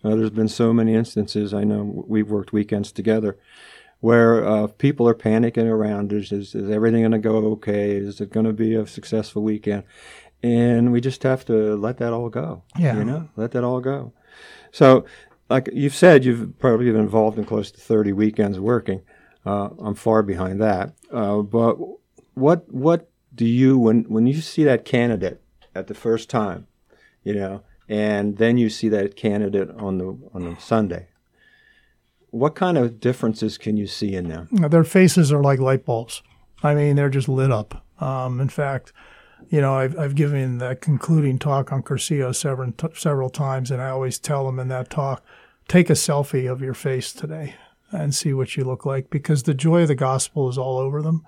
Uh, 0.05 0.15
there's 0.17 0.31
been 0.31 0.49
so 0.49 0.73
many 0.73 0.95
instances. 0.95 1.55
I 1.55 1.65
know 1.65 2.05
we've 2.07 2.31
worked 2.31 2.53
weekends 2.53 2.93
together 2.93 3.39
where 4.01 4.47
uh, 4.47 4.67
people 4.67 5.09
are 5.09 5.15
panicking 5.15 5.65
around. 5.65 6.13
Is, 6.13 6.31
is, 6.31 6.55
is 6.55 6.71
everything 6.71 7.01
going 7.01 7.13
to 7.13 7.19
go 7.19 7.37
okay? 7.53 7.93
Is 7.93 8.21
it 8.21 8.31
going 8.31 8.45
to 8.45 8.53
be 8.53 8.75
a 8.75 8.87
successful 8.87 9.43
weekend? 9.43 9.85
And 10.43 10.93
we 10.93 11.01
just 11.01 11.23
have 11.23 11.47
to 11.47 11.75
let 11.77 11.97
that 11.99 12.13
all 12.13 12.29
go. 12.29 12.65
Yeah. 12.79 12.99
You 12.99 13.05
know, 13.05 13.31
let 13.37 13.53
that 13.53 13.65
all 13.65 13.81
go. 13.81 14.13
So, 14.73 15.07
like 15.49 15.71
you've 15.73 15.95
said, 15.95 16.23
you've 16.23 16.59
probably 16.59 16.93
been 16.93 17.01
involved 17.01 17.39
in 17.39 17.47
close 17.47 17.71
to 17.71 17.81
30 17.81 18.13
weekends 18.13 18.61
working. 18.61 19.01
Uh, 19.47 19.71
I'm 19.79 19.95
far 19.95 20.23
behind 20.23 20.61
that. 20.61 20.93
Uh, 21.11 21.39
but 21.39 21.79
what 22.35 22.73
what 22.73 23.11
do 23.35 23.45
you 23.45 23.79
when 23.79 24.05
when 24.05 24.27
you 24.27 24.41
see 24.41 24.65
that 24.65 24.85
candidate 24.85 25.41
at 25.75 25.87
the 25.87 25.95
first 25.95 26.31
time, 26.31 26.67
you 27.23 27.35
know, 27.35 27.63
and 27.89 28.39
then 28.39 28.57
you 28.57 28.71
see 28.71 28.89
that 28.89 29.17
candidate 29.17 29.71
on 29.71 29.99
the 29.99 30.19
on 30.33 30.59
Sunday. 30.59 31.09
What 32.31 32.55
kind 32.57 32.77
of 32.77 32.99
differences 32.99 33.59
can 33.59 33.77
you 33.77 33.87
see 33.87 34.15
in 34.15 34.29
them? 34.29 34.49
Their 34.51 34.85
faces 34.85 35.33
are 35.33 35.43
like 35.43 35.61
light 35.61 35.85
bulbs. 35.85 36.23
I 36.65 36.75
mean, 36.75 36.97
they're 36.97 37.11
just 37.11 37.29
lit 37.29 37.53
up. 37.53 37.85
Um, 38.01 38.41
in 38.41 38.49
fact, 38.49 38.93
you 39.49 39.61
know, 39.61 39.75
I've, 39.75 39.97
I've 39.99 40.15
given 40.15 40.59
that 40.59 40.81
concluding 40.81 41.39
talk 41.39 41.73
on 41.73 41.83
Cursillo 41.83 42.35
several, 42.35 42.73
several 42.95 43.31
times, 43.31 43.71
and 43.71 43.81
I 43.81 43.91
always 43.91 44.19
tell 44.19 44.47
them 44.47 44.59
in 44.59 44.69
that 44.69 44.91
talk, 44.91 45.23
take 45.69 45.91
a 45.91 45.95
selfie 45.95 46.51
of 46.51 46.61
your 46.61 46.75
face 46.75 47.13
today 47.13 47.55
and 47.93 48.15
see 48.15 48.33
what 48.33 48.57
you 48.57 48.65
look 48.65 48.85
like 48.85 49.11
because 49.11 49.45
the 49.45 49.55
joy 49.55 49.83
of 49.83 49.89
the 49.89 49.95
gospel 49.95 50.49
is 50.49 50.59
all 50.59 50.79
over 50.79 51.03
them. 51.03 51.25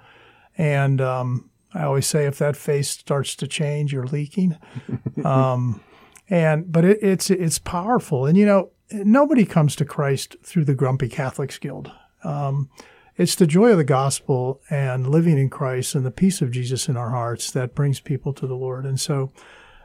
And 0.56 1.00
um, 1.00 1.50
I 1.74 1.84
always 1.84 2.06
say 2.06 2.26
if 2.26 2.38
that 2.38 2.56
face 2.56 2.90
starts 2.90 3.34
to 3.36 3.46
change, 3.46 3.92
you're 3.92 4.06
leaking. 4.06 4.58
Um, 5.24 5.80
and 6.28 6.70
but 6.70 6.84
it, 6.84 6.98
it's 7.02 7.30
it's 7.30 7.58
powerful, 7.58 8.26
and 8.26 8.36
you 8.36 8.44
know 8.44 8.70
nobody 8.92 9.44
comes 9.44 9.74
to 9.76 9.84
Christ 9.84 10.36
through 10.44 10.64
the 10.64 10.74
Grumpy 10.74 11.08
Catholics 11.08 11.58
Guild. 11.58 11.90
Um, 12.22 12.68
it's 13.16 13.34
the 13.34 13.46
joy 13.46 13.70
of 13.70 13.78
the 13.78 13.84
gospel 13.84 14.60
and 14.68 15.08
living 15.08 15.38
in 15.38 15.48
Christ 15.48 15.94
and 15.94 16.04
the 16.04 16.10
peace 16.10 16.42
of 16.42 16.50
Jesus 16.50 16.88
in 16.88 16.96
our 16.96 17.10
hearts 17.10 17.50
that 17.52 17.74
brings 17.74 17.98
people 17.98 18.32
to 18.34 18.46
the 18.46 18.54
Lord. 18.54 18.84
And 18.84 19.00
so, 19.00 19.32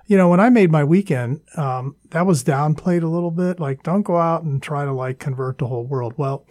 you 0.05 0.17
know, 0.17 0.27
when 0.27 0.41
I 0.41 0.49
made 0.49 0.69
my 0.69 0.83
weekend, 0.83 1.39
um, 1.55 1.95
that 2.09 2.25
was 2.25 2.43
downplayed 2.43 3.03
a 3.03 3.07
little 3.07 3.31
bit. 3.31 3.59
Like, 3.59 3.83
don't 3.83 4.01
go 4.01 4.17
out 4.17 4.43
and 4.43 4.61
try 4.61 4.83
to 4.83 4.91
like 4.91 5.19
convert 5.19 5.59
the 5.59 5.67
whole 5.67 5.85
world. 5.85 6.13
Well, 6.17 6.45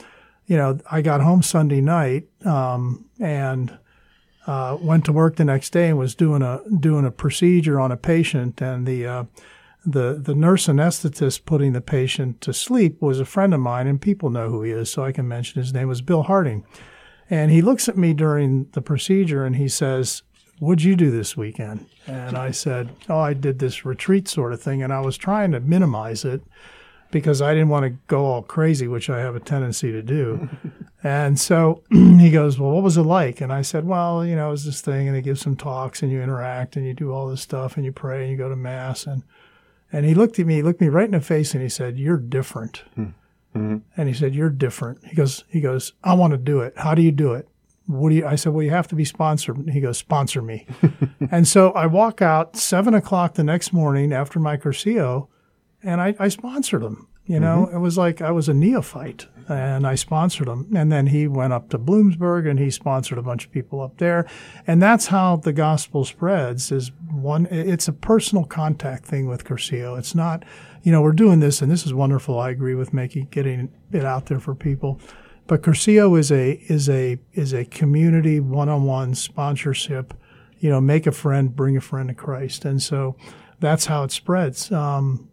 you 0.46 0.56
know, 0.56 0.78
I 0.90 1.02
got 1.02 1.20
home 1.20 1.42
Sunday 1.42 1.83
night 1.83 2.28
um, 2.46 3.04
and 3.20 3.78
uh, 4.46 4.76
went 4.81 5.05
to 5.05 5.12
work 5.12 5.37
the 5.37 5.44
next 5.44 5.70
day 5.70 5.88
and 5.88 5.98
was 5.98 6.14
doing 6.14 6.42
a 6.42 6.61
doing 6.79 7.05
a 7.05 7.11
procedure 7.11 7.79
on 7.79 7.92
a 7.92 7.96
patient, 7.96 8.61
and 8.61 8.87
the 8.87 9.07
uh, 9.07 9.24
the 9.85 10.14
the 10.22 10.35
nurse 10.35 10.66
anesthetist 10.66 11.44
putting 11.44 11.72
the 11.72 11.81
patient 11.81 12.40
to 12.40 12.53
sleep 12.53 13.00
was 13.00 13.20
a 13.20 13.24
friend 13.24 13.53
of 13.55 13.61
mine, 13.61 13.87
and 13.87 14.00
people 14.00 14.31
know 14.31 14.48
who 14.48 14.62
he 14.62 14.70
is, 14.70 14.90
so 14.90 15.05
I 15.05 15.12
can 15.12 15.29
mention 15.29 15.61
his 15.61 15.72
name 15.72 15.88
was 15.88 16.03
Bill 16.03 16.24
Harding. 16.24 16.64
And 17.31 17.53
he 17.53 17.62
looks 17.62 17.88
at 17.88 17.96
me 17.96 18.12
during 18.12 18.66
the 18.72 18.83
procedure 18.83 19.44
and 19.44 19.55
he 19.55 19.68
says, 19.68 20.22
What'd 20.59 20.83
you 20.83 20.96
do 20.96 21.11
this 21.11 21.37
weekend? 21.37 21.87
And 22.07 22.37
I 22.37 22.50
said, 22.50 22.90
Oh, 23.09 23.20
I 23.20 23.35
did 23.35 23.61
this 23.61 23.87
retreat 23.87 24.29
sort 24.29 24.53
of 24.53 24.61
thing. 24.61 24.83
And 24.83 24.92
I 24.92 25.00
was 25.00 25.16
trying 25.16 25.53
to 25.53 25.61
minimize 25.61 26.24
it 26.24 26.42
because 27.11 27.42
I 27.42 27.55
didn't 27.55 27.68
want 27.68 27.85
to 27.85 27.90
go 28.07 28.27
all 28.27 28.42
crazy, 28.42 28.87
which 28.87 29.11
I 29.11 29.20
have 29.20 29.35
a 29.35 29.40
tendency 29.40 29.90
to 29.92 30.03
do. 30.03 30.49
and 31.03 31.38
so 31.38 31.83
he 31.90 32.31
goes, 32.31 32.59
Well, 32.59 32.70
what 32.70 32.83
was 32.83 32.96
it 32.96 33.03
like? 33.03 33.40
And 33.40 33.53
I 33.53 33.62
said, 33.62 33.87
Well, 33.87 34.25
you 34.25 34.37
know, 34.37 34.49
it 34.49 34.53
was 34.53 34.64
this 34.64 34.81
thing, 34.81 35.09
and 35.09 35.16
they 35.16 35.23
give 35.23 35.38
some 35.38 35.57
talks, 35.57 36.03
and 36.03 36.11
you 36.11 36.23
interact, 36.23 36.77
and 36.77 36.87
you 36.87 36.94
do 36.94 37.12
all 37.12 37.29
this 37.29 37.42
stuff, 37.42 37.77
and 37.77 37.85
you 37.85 37.92
pray, 37.92 38.23
and 38.23 38.31
you 38.31 38.37
go 38.37 38.49
to 38.49 38.57
Mass. 38.57 39.07
And 39.07 39.23
and 39.92 40.07
he 40.07 40.14
looked 40.14 40.38
at 40.38 40.46
me, 40.46 40.57
he 40.57 40.62
looked 40.62 40.81
me 40.81 40.88
right 40.88 41.07
in 41.07 41.11
the 41.11 41.20
face, 41.20 41.53
and 41.55 41.62
he 41.62 41.68
said, 41.68 41.99
"You're 41.99 42.16
different." 42.16 42.85
Hmm. 42.94 43.07
Mm-hmm. 43.57 43.77
And 43.96 44.09
he 44.09 44.14
said, 44.14 44.35
"You're 44.35 44.51
different." 44.51 45.05
He 45.05 45.16
goes, 45.16 45.44
"He 45.49 45.61
goes, 45.61 45.92
I 46.05 46.14
want 46.14 46.33
to 46.33 46.38
do 46.38 46.61
it. 46.61 46.75
How 46.77 46.94
do 46.94 47.03
you 47.03 47.12
do 47.12 47.35
it?" 47.35 47.49
What 47.87 48.11
do 48.11 48.14
you? 48.14 48.27
I 48.27 48.37
said, 48.37 48.53
"Well, 48.53 48.62
you 48.62 48.70
have 48.70 48.87
to 48.88 48.94
be 48.94 49.05
sponsored." 49.05 49.68
He 49.70 49.81
goes, 49.81 49.99
"Sponsor 49.99 50.42
me." 50.42 50.66
and 51.33 51.49
so 51.49 51.73
I 51.73 51.87
walk 51.87 52.23
out 52.23 52.57
seven 52.57 52.94
o'clock 52.94 53.35
the 53.35 53.42
next 53.42 53.73
morning 53.73 54.12
after 54.12 54.38
my 54.38 54.57
Cursillo, 54.57 55.27
and 55.83 56.01
I, 56.01 56.14
I 56.19 56.29
sponsored 56.29 56.83
him. 56.83 57.07
You 57.27 57.38
know, 57.38 57.66
mm-hmm. 57.66 57.77
it 57.77 57.79
was 57.79 57.97
like 57.97 58.21
I 58.21 58.33
was 58.33 58.49
a 58.49 58.55
neophyte 58.55 59.29
and 59.49 59.87
I 59.87 59.95
sponsored 59.95 60.49
him. 60.49 60.66
And 60.75 60.90
then 60.90 61.07
he 61.07 61.29
went 61.29 61.53
up 61.53 61.69
to 61.71 61.79
Bloomsburg 61.79 62.51
and 62.51 62.59
he 62.59 62.71
sponsored 62.71 63.19
a 63.19 63.23
bunch 63.23 63.45
of 63.45 63.53
people 63.53 63.81
up 63.81 63.99
there. 63.99 64.27
And 64.66 64.83
that's 64.83 65.07
how 65.07 65.37
the 65.37 65.53
gospel 65.53 66.05
spreads 66.05 66.73
is 66.73 66.90
one, 67.09 67.47
it's 67.47 67.87
a 67.87 67.93
personal 67.93 68.45
contact 68.45 69.05
thing 69.05 69.29
with 69.29 69.45
Cursillo. 69.45 69.97
It's 69.97 70.12
not, 70.12 70.45
you 70.83 70.90
know, 70.90 71.03
we're 71.03 71.12
doing 71.12 71.38
this 71.38 71.62
and 71.62 71.71
this 71.71 71.87
is 71.87 71.95
wonderful. 71.95 72.37
I 72.37 72.51
agree 72.51 72.75
with 72.75 72.93
making, 72.93 73.27
getting 73.27 73.71
it 73.93 74.05
out 74.05 74.27
there 74.27 74.40
for 74.40 74.57
people. 74.57 74.99
But 75.47 75.62
Cursillo 75.62 76.19
is 76.19 76.33
a, 76.33 76.55
is 76.66 76.88
a, 76.88 77.16
is 77.35 77.53
a 77.53 77.64
community 77.64 78.40
one-on-one 78.40 79.14
sponsorship, 79.14 80.14
you 80.59 80.69
know, 80.69 80.81
make 80.81 81.07
a 81.07 81.12
friend, 81.12 81.55
bring 81.55 81.77
a 81.77 81.81
friend 81.81 82.09
to 82.09 82.14
Christ. 82.14 82.64
And 82.64 82.83
so 82.83 83.14
that's 83.61 83.87
how 83.87 84.03
it 84.03 84.11
spreads. 84.11 84.73
Um, 84.73 85.30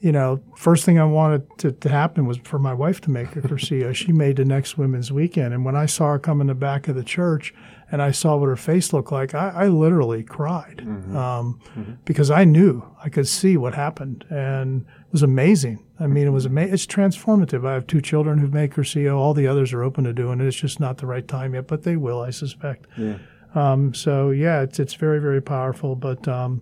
you 0.00 0.12
know, 0.12 0.42
first 0.56 0.84
thing 0.84 0.98
I 0.98 1.04
wanted 1.04 1.58
to, 1.58 1.72
to 1.72 1.88
happen 1.88 2.26
was 2.26 2.36
for 2.44 2.58
my 2.58 2.74
wife 2.74 3.00
to 3.02 3.10
make 3.10 3.34
a 3.34 3.40
Cursillo. 3.40 3.94
she 3.94 4.12
made 4.12 4.36
the 4.36 4.44
next 4.44 4.76
Women's 4.76 5.10
Weekend. 5.10 5.54
And 5.54 5.64
when 5.64 5.74
I 5.74 5.86
saw 5.86 6.12
her 6.12 6.18
come 6.18 6.40
in 6.42 6.48
the 6.48 6.54
back 6.54 6.86
of 6.86 6.96
the 6.96 7.02
church 7.02 7.54
and 7.90 8.02
I 8.02 8.10
saw 8.10 8.36
what 8.36 8.46
her 8.46 8.56
face 8.56 8.92
looked 8.92 9.10
like, 9.10 9.34
I, 9.34 9.48
I 9.48 9.66
literally 9.68 10.22
cried 10.22 10.82
mm-hmm. 10.84 11.16
Um, 11.16 11.60
mm-hmm. 11.74 11.92
because 12.04 12.30
I 12.30 12.44
knew 12.44 12.86
I 13.02 13.08
could 13.08 13.26
see 13.26 13.56
what 13.56 13.74
happened. 13.74 14.26
And 14.28 14.82
it 14.82 15.12
was 15.12 15.22
amazing. 15.22 15.82
I 15.98 16.06
mean, 16.06 16.26
it 16.26 16.30
was 16.30 16.44
amazing. 16.44 16.74
It's 16.74 16.86
transformative. 16.86 17.66
I 17.66 17.72
have 17.72 17.86
two 17.86 18.02
children 18.02 18.38
who've 18.38 18.52
made 18.52 18.72
Cursillo. 18.72 19.16
All 19.16 19.32
the 19.32 19.46
others 19.46 19.72
are 19.72 19.82
open 19.82 20.04
to 20.04 20.12
doing 20.12 20.40
it. 20.40 20.46
It's 20.46 20.58
just 20.58 20.78
not 20.78 20.98
the 20.98 21.06
right 21.06 21.26
time 21.26 21.54
yet, 21.54 21.68
but 21.68 21.84
they 21.84 21.96
will, 21.96 22.20
I 22.20 22.30
suspect. 22.30 22.86
Yeah. 22.98 23.16
Um, 23.54 23.94
so, 23.94 24.30
yeah, 24.30 24.60
it's, 24.60 24.78
it's 24.78 24.94
very, 24.94 25.20
very 25.20 25.40
powerful. 25.40 25.96
But, 25.96 26.28
um, 26.28 26.60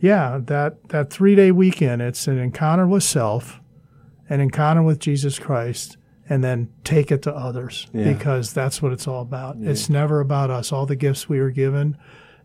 yeah, 0.00 0.40
that, 0.44 0.88
that 0.88 1.10
three 1.10 1.34
day 1.34 1.50
weekend, 1.50 2.02
it's 2.02 2.26
an 2.26 2.38
encounter 2.38 2.86
with 2.86 3.02
self, 3.02 3.60
an 4.28 4.40
encounter 4.40 4.82
with 4.82 4.98
Jesus 4.98 5.38
Christ, 5.38 5.96
and 6.28 6.42
then 6.42 6.68
take 6.84 7.10
it 7.10 7.22
to 7.22 7.34
others 7.34 7.86
yeah. 7.92 8.12
because 8.12 8.52
that's 8.52 8.82
what 8.82 8.92
it's 8.92 9.06
all 9.06 9.22
about. 9.22 9.58
Yeah. 9.58 9.70
It's 9.70 9.88
never 9.88 10.20
about 10.20 10.50
us. 10.50 10.72
All 10.72 10.86
the 10.86 10.96
gifts 10.96 11.28
we 11.28 11.40
were 11.40 11.50
given, 11.50 11.96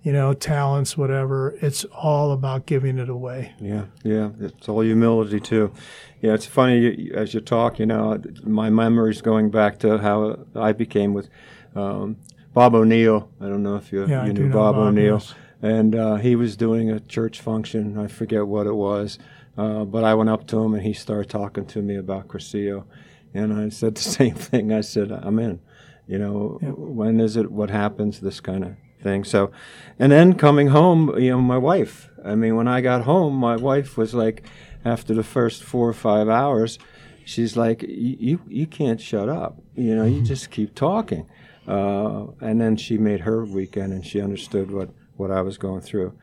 you 0.03 0.13
know, 0.13 0.33
talents, 0.33 0.97
whatever, 0.97 1.57
it's 1.61 1.83
all 1.85 2.31
about 2.31 2.65
giving 2.65 2.97
it 2.97 3.09
away. 3.09 3.53
Yeah, 3.59 3.85
yeah. 4.03 4.29
It's 4.39 4.69
all 4.69 4.81
humility, 4.81 5.39
too. 5.39 5.73
Yeah, 6.21 6.33
it's 6.33 6.45
funny 6.45 7.11
as 7.13 7.33
you 7.33 7.41
talk, 7.41 7.79
you 7.79 7.85
know, 7.85 8.21
my 8.43 8.69
memories 8.69 9.21
going 9.21 9.49
back 9.49 9.79
to 9.79 9.97
how 9.97 10.45
I 10.55 10.71
became 10.71 11.13
with 11.13 11.29
um, 11.75 12.17
Bob 12.53 12.75
O'Neill. 12.75 13.29
I 13.41 13.45
don't 13.45 13.63
know 13.63 13.75
if 13.75 13.91
you, 13.91 14.07
yeah, 14.07 14.25
you 14.25 14.33
knew 14.33 14.49
Bob, 14.49 14.75
Bob 14.75 14.87
O'Neill. 14.87 15.15
Yes 15.15 15.33
and 15.61 15.95
uh, 15.95 16.15
he 16.15 16.35
was 16.35 16.57
doing 16.57 16.89
a 16.89 16.99
church 16.99 17.39
function. 17.39 17.97
I 17.97 18.07
forget 18.07 18.47
what 18.47 18.67
it 18.67 18.75
was, 18.75 19.19
uh, 19.57 19.85
but 19.85 20.03
I 20.03 20.13
went 20.13 20.29
up 20.29 20.47
to 20.47 20.59
him 20.59 20.73
and 20.73 20.83
he 20.83 20.93
started 20.93 21.29
talking 21.29 21.65
to 21.67 21.81
me 21.81 21.95
about 21.95 22.27
Cursillo, 22.27 22.85
and 23.33 23.53
I 23.53 23.69
said 23.69 23.95
the 23.95 24.01
same 24.19 24.35
thing. 24.35 24.73
I 24.73 24.81
said, 24.81 25.11
"I'm 25.11 25.39
in." 25.39 25.59
You 26.07 26.17
know, 26.17 26.59
yep. 26.61 26.73
when 26.77 27.19
is 27.19 27.37
it? 27.37 27.51
What 27.51 27.69
happens? 27.69 28.19
This 28.19 28.39
kind 28.39 28.63
of 28.63 28.75
thing. 29.01 29.23
So, 29.23 29.51
and 29.99 30.11
then 30.11 30.33
coming 30.33 30.67
home, 30.67 31.17
you 31.17 31.31
know, 31.31 31.41
my 31.41 31.57
wife. 31.57 32.09
I 32.23 32.35
mean, 32.35 32.55
when 32.55 32.67
I 32.67 32.81
got 32.81 33.03
home, 33.03 33.35
my 33.35 33.55
wife 33.55 33.97
was 33.97 34.13
like, 34.13 34.43
after 34.85 35.13
the 35.13 35.23
first 35.23 35.63
four 35.63 35.87
or 35.87 35.93
five 35.93 36.27
hours, 36.27 36.79
she's 37.25 37.55
like, 37.55 37.83
"You 37.83 38.41
you 38.47 38.67
can't 38.67 38.99
shut 38.99 39.29
up. 39.29 39.61
You 39.75 39.95
know, 39.95 40.05
you 40.05 40.21
just 40.21 40.49
keep 40.49 40.75
talking." 40.75 41.29
Uh, 41.67 42.25
and 42.41 42.59
then 42.59 42.75
she 42.75 42.97
made 42.97 43.21
her 43.21 43.45
weekend, 43.45 43.93
and 43.93 44.05
she 44.05 44.19
understood 44.19 44.71
what 44.71 44.89
what 45.21 45.31
I 45.31 45.41
was 45.41 45.57
going 45.57 45.81
through. 45.81 46.17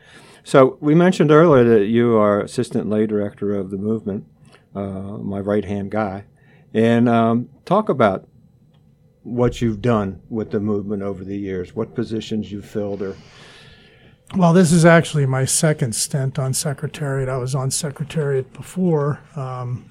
So 0.44 0.76
we 0.80 0.94
mentioned 0.94 1.30
earlier 1.30 1.64
that 1.78 1.86
you 1.86 2.16
are 2.16 2.40
assistant 2.40 2.88
lay 2.88 3.06
director 3.06 3.54
of 3.54 3.70
the 3.70 3.76
movement, 3.76 4.26
uh, 4.74 5.18
my 5.18 5.40
right 5.40 5.64
hand 5.64 5.90
guy, 5.90 6.24
and 6.74 7.08
um, 7.08 7.48
talk 7.64 7.88
about 7.88 8.28
what 9.22 9.60
you've 9.60 9.80
done 9.80 10.20
with 10.28 10.50
the 10.50 10.60
movement 10.60 11.02
over 11.02 11.24
the 11.24 11.36
years, 11.36 11.74
what 11.74 11.94
positions 11.94 12.50
you've 12.50 12.64
filled, 12.64 13.02
or 13.02 13.16
well, 14.36 14.52
this 14.52 14.72
is 14.72 14.84
actually 14.84 15.24
my 15.24 15.46
second 15.46 15.94
stint 15.94 16.38
on 16.38 16.52
Secretariat. 16.52 17.30
I 17.30 17.38
was 17.38 17.54
on 17.54 17.70
Secretariat 17.70 18.52
before, 18.52 19.20
um, 19.36 19.90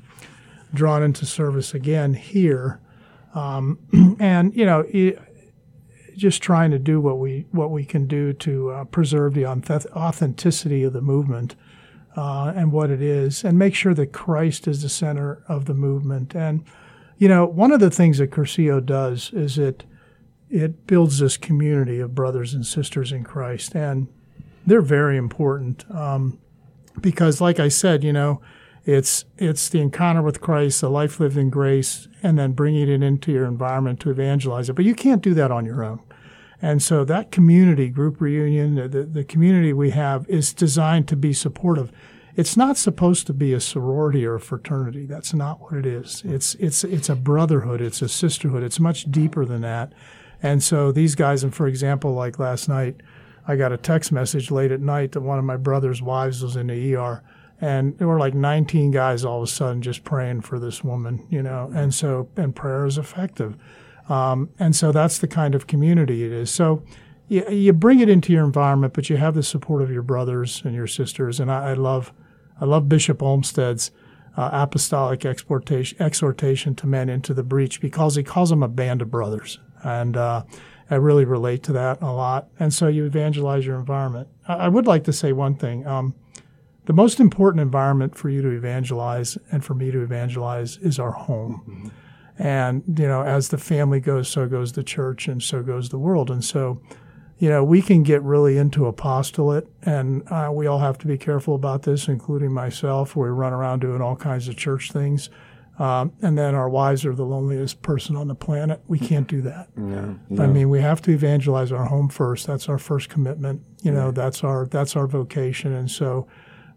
drawn 0.73 1.01
into 1.01 1.25
service 1.25 1.73
again 1.73 2.13
here, 2.13 2.79
um, 3.33 3.79
and 4.19 4.55
you 4.55 4.65
know, 4.65 4.85
it, 4.89 5.19
just 6.17 6.41
trying 6.41 6.71
to 6.71 6.79
do 6.79 6.99
what 6.99 7.19
we 7.19 7.45
what 7.51 7.71
we 7.71 7.85
can 7.85 8.07
do 8.07 8.33
to 8.33 8.71
uh, 8.71 8.83
preserve 8.85 9.33
the 9.33 9.45
authenticity 9.45 10.83
of 10.83 10.93
the 10.93 11.01
movement 11.01 11.55
uh, 12.17 12.51
and 12.55 12.71
what 12.71 12.89
it 12.89 13.01
is, 13.01 13.43
and 13.43 13.57
make 13.57 13.75
sure 13.75 13.93
that 13.93 14.11
Christ 14.11 14.67
is 14.67 14.81
the 14.81 14.89
center 14.89 15.43
of 15.47 15.65
the 15.65 15.73
movement. 15.73 16.35
And 16.35 16.65
you 17.17 17.27
know, 17.27 17.45
one 17.45 17.71
of 17.71 17.79
the 17.79 17.91
things 17.91 18.17
that 18.17 18.31
Cursillo 18.31 18.85
does 18.85 19.31
is 19.33 19.57
it 19.57 19.85
it 20.49 20.87
builds 20.87 21.19
this 21.19 21.37
community 21.37 21.99
of 21.99 22.15
brothers 22.15 22.53
and 22.53 22.65
sisters 22.65 23.11
in 23.11 23.23
Christ, 23.23 23.75
and 23.75 24.07
they're 24.65 24.81
very 24.81 25.17
important 25.17 25.89
um, 25.93 26.39
because, 26.99 27.39
like 27.39 27.59
I 27.59 27.67
said, 27.67 28.03
you 28.03 28.13
know, 28.13 28.41
it's 28.85 29.25
it's 29.37 29.69
the 29.69 29.81
encounter 29.81 30.21
with 30.21 30.41
Christ, 30.41 30.81
the 30.81 30.89
life 30.89 31.19
lived 31.19 31.37
in 31.37 31.49
grace, 31.49 32.07
and 32.23 32.39
then 32.39 32.53
bringing 32.53 32.89
it 32.89 33.03
into 33.03 33.31
your 33.31 33.45
environment 33.45 33.99
to 34.01 34.09
evangelize 34.09 34.69
it. 34.69 34.73
But 34.73 34.85
you 34.85 34.95
can't 34.95 35.21
do 35.21 35.33
that 35.35 35.51
on 35.51 35.65
your 35.65 35.83
own. 35.83 35.99
And 36.61 36.81
so 36.81 37.05
that 37.05 37.31
community 37.31 37.89
group 37.89 38.19
reunion, 38.19 38.75
the, 38.75 39.03
the, 39.03 39.23
community 39.23 39.73
we 39.73 39.91
have, 39.91 40.27
is 40.27 40.53
designed 40.53 41.07
to 41.09 41.15
be 41.15 41.31
supportive. 41.31 41.91
It's 42.35 42.57
not 42.57 42.77
supposed 42.77 43.27
to 43.27 43.33
be 43.33 43.53
a 43.53 43.59
sorority 43.59 44.25
or 44.25 44.35
a 44.35 44.39
fraternity. 44.39 45.05
That's 45.05 45.33
not 45.33 45.59
what 45.61 45.73
it 45.73 45.85
is. 45.85 46.23
It's 46.25 46.55
it's 46.55 46.83
it's 46.83 47.09
a 47.09 47.15
brotherhood. 47.15 47.81
It's 47.81 48.01
a 48.01 48.09
sisterhood. 48.09 48.63
It's 48.63 48.79
much 48.79 49.11
deeper 49.11 49.45
than 49.45 49.61
that. 49.61 49.93
And 50.41 50.61
so 50.61 50.91
these 50.91 51.15
guys, 51.15 51.43
and 51.43 51.53
for 51.53 51.67
example, 51.67 52.13
like 52.13 52.37
last 52.37 52.69
night, 52.69 53.01
I 53.47 53.55
got 53.55 53.71
a 53.71 53.77
text 53.77 54.11
message 54.11 54.51
late 54.51 54.71
at 54.71 54.81
night 54.81 55.13
that 55.13 55.21
one 55.21 55.39
of 55.39 55.45
my 55.45 55.57
brother's 55.57 56.01
wives 56.01 56.43
was 56.43 56.55
in 56.55 56.67
the 56.67 56.95
ER. 56.95 57.23
And 57.59 57.97
there 57.97 58.07
were 58.07 58.19
like 58.19 58.35
19 58.35 58.91
guys 58.91 59.25
all 59.25 59.37
of 59.37 59.43
a 59.43 59.47
sudden 59.47 59.81
just 59.81 60.03
praying 60.03 60.41
for 60.41 60.59
this 60.59 60.83
woman, 60.83 61.25
you 61.29 61.41
know. 61.41 61.71
And 61.73 61.93
so, 61.93 62.29
and 62.37 62.55
prayer 62.55 62.85
is 62.85 62.99
effective. 62.99 63.57
Um, 64.09 64.49
and 64.59 64.75
so 64.75 64.91
that's 64.91 65.19
the 65.19 65.27
kind 65.27 65.55
of 65.55 65.67
community 65.67 66.23
it 66.23 66.31
is. 66.31 66.49
So 66.49 66.83
you, 67.27 67.47
you 67.49 67.73
bring 67.73 67.99
it 67.99 68.09
into 68.09 68.31
your 68.31 68.45
environment, 68.45 68.93
but 68.93 69.09
you 69.09 69.17
have 69.17 69.35
the 69.35 69.43
support 69.43 69.81
of 69.81 69.91
your 69.91 70.01
brothers 70.01 70.61
and 70.63 70.73
your 70.73 70.87
sisters. 70.87 71.39
And 71.39 71.51
I, 71.51 71.71
I 71.71 71.73
love, 71.73 72.13
I 72.61 72.65
love 72.65 72.87
Bishop 72.87 73.21
Olmsted's 73.21 73.91
uh, 74.37 74.49
apostolic 74.53 75.25
exhortation, 75.25 76.01
exhortation 76.01 76.75
to 76.75 76.87
men 76.87 77.09
into 77.09 77.33
the 77.33 77.43
breach 77.43 77.81
because 77.81 78.15
he 78.15 78.23
calls 78.23 78.49
them 78.49 78.63
a 78.63 78.67
band 78.67 79.01
of 79.01 79.11
brothers. 79.11 79.59
And, 79.83 80.15
uh, 80.15 80.43
I 80.89 80.95
really 80.95 81.25
relate 81.25 81.63
to 81.63 81.73
that 81.73 82.01
a 82.01 82.11
lot. 82.11 82.47
And 82.59 82.73
so 82.73 82.87
you 82.87 83.05
evangelize 83.05 83.65
your 83.65 83.77
environment. 83.77 84.29
I, 84.47 84.53
I 84.53 84.67
would 84.69 84.87
like 84.87 85.03
to 85.05 85.13
say 85.13 85.33
one 85.33 85.55
thing. 85.55 85.85
Um, 85.85 86.15
the 86.85 86.93
most 86.93 87.19
important 87.19 87.61
environment 87.61 88.15
for 88.15 88.29
you 88.29 88.41
to 88.41 88.49
evangelize 88.51 89.37
and 89.51 89.63
for 89.63 89.73
me 89.73 89.91
to 89.91 90.01
evangelize 90.01 90.77
is 90.77 90.99
our 90.99 91.11
home. 91.11 91.63
Mm-hmm. 91.67 91.87
And, 92.39 92.83
you 92.97 93.07
know, 93.07 93.23
as 93.23 93.49
the 93.49 93.57
family 93.57 93.99
goes, 93.99 94.27
so 94.27 94.47
goes 94.47 94.73
the 94.73 94.83
church 94.83 95.27
and 95.27 95.41
so 95.41 95.63
goes 95.63 95.89
the 95.89 95.97
world. 95.97 96.29
And 96.29 96.43
so, 96.43 96.81
you 97.39 97.49
know, 97.49 97.63
we 97.63 97.81
can 97.81 98.03
get 98.03 98.21
really 98.23 98.57
into 98.57 98.85
apostolate, 98.85 99.67
and 99.83 100.23
uh, 100.31 100.49
we 100.51 100.65
all 100.65 100.79
have 100.79 100.97
to 100.99 101.07
be 101.07 101.17
careful 101.17 101.53
about 101.53 101.83
this, 101.83 102.07
including 102.07 102.51
myself. 102.51 103.15
We 103.15 103.29
run 103.29 103.53
around 103.53 103.79
doing 103.79 104.01
all 104.01 104.15
kinds 104.15 104.47
of 104.47 104.57
church 104.57 104.91
things. 104.91 105.29
Um, 105.79 106.13
and 106.23 106.35
then 106.35 106.55
our 106.55 106.67
wives 106.67 107.05
are 107.05 107.13
the 107.13 107.25
loneliest 107.25 107.83
person 107.83 108.15
on 108.15 108.27
the 108.27 108.35
planet. 108.35 108.81
We 108.87 108.97
can't 108.97 109.27
do 109.27 109.41
that. 109.43 109.69
No, 109.77 110.19
no. 110.29 110.43
I 110.43 110.47
mean, 110.47 110.69
we 110.69 110.81
have 110.81 111.01
to 111.03 111.11
evangelize 111.11 111.71
our 111.71 111.85
home 111.85 112.09
first. 112.09 112.47
That's 112.47 112.67
our 112.67 112.79
first 112.79 113.09
commitment. 113.09 113.61
You 113.83 113.91
know, 113.91 114.11
that's 114.11 114.43
our 114.43 114.65
that's 114.65 114.95
our 114.95 115.07
vocation. 115.07 115.73
And 115.73 115.89
so, 115.89 116.27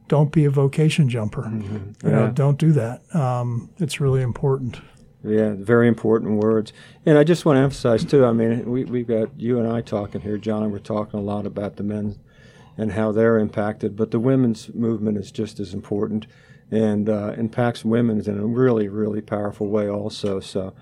don't 0.07 0.31
be 0.31 0.45
a 0.45 0.51
vocation 0.51 1.09
jumper. 1.09 1.43
Mm-hmm. 1.43 2.07
You 2.07 2.13
know, 2.13 2.31
don't 2.31 2.59
do 2.59 2.73
that. 2.73 3.03
Um, 3.15 3.71
it's 3.79 4.01
really 4.01 4.23
important. 4.23 4.81
Yeah, 5.23 5.55
very 5.55 5.87
important 5.87 6.43
words. 6.43 6.73
And 7.05 7.19
I 7.19 7.25
just 7.25 7.45
want 7.45 7.57
to 7.57 7.61
emphasize 7.61 8.05
too. 8.05 8.25
I 8.25 8.33
mean, 8.33 8.71
we 8.71 8.85
we've 8.85 9.07
got 9.07 9.39
you 9.39 9.59
and 9.59 9.71
I 9.71 9.83
talking 9.83 10.23
here, 10.23 10.39
John, 10.39 10.63
and 10.63 10.73
we're 10.73 10.79
talking 10.79 11.21
a 11.21 11.23
lot 11.23 11.47
about 11.47 11.77
the 11.77 11.83
men 11.83 12.19
and 12.79 12.93
how 12.93 13.13
they're 13.13 13.39
impacted, 13.39 13.97
but 13.97 14.11
the 14.11 14.19
women's 14.19 14.73
movement 14.75 15.19
is 15.19 15.31
just 15.31 15.61
as 15.61 15.75
important 15.75 16.27
and 16.71 17.09
uh, 17.11 17.35
impacts 17.37 17.85
women 17.85 18.21
in 18.21 18.39
a 18.39 18.47
really, 18.47 18.89
really 18.89 19.21
powerful 19.21 19.69
way 19.69 19.89
also. 19.89 20.41
So, 20.41 20.73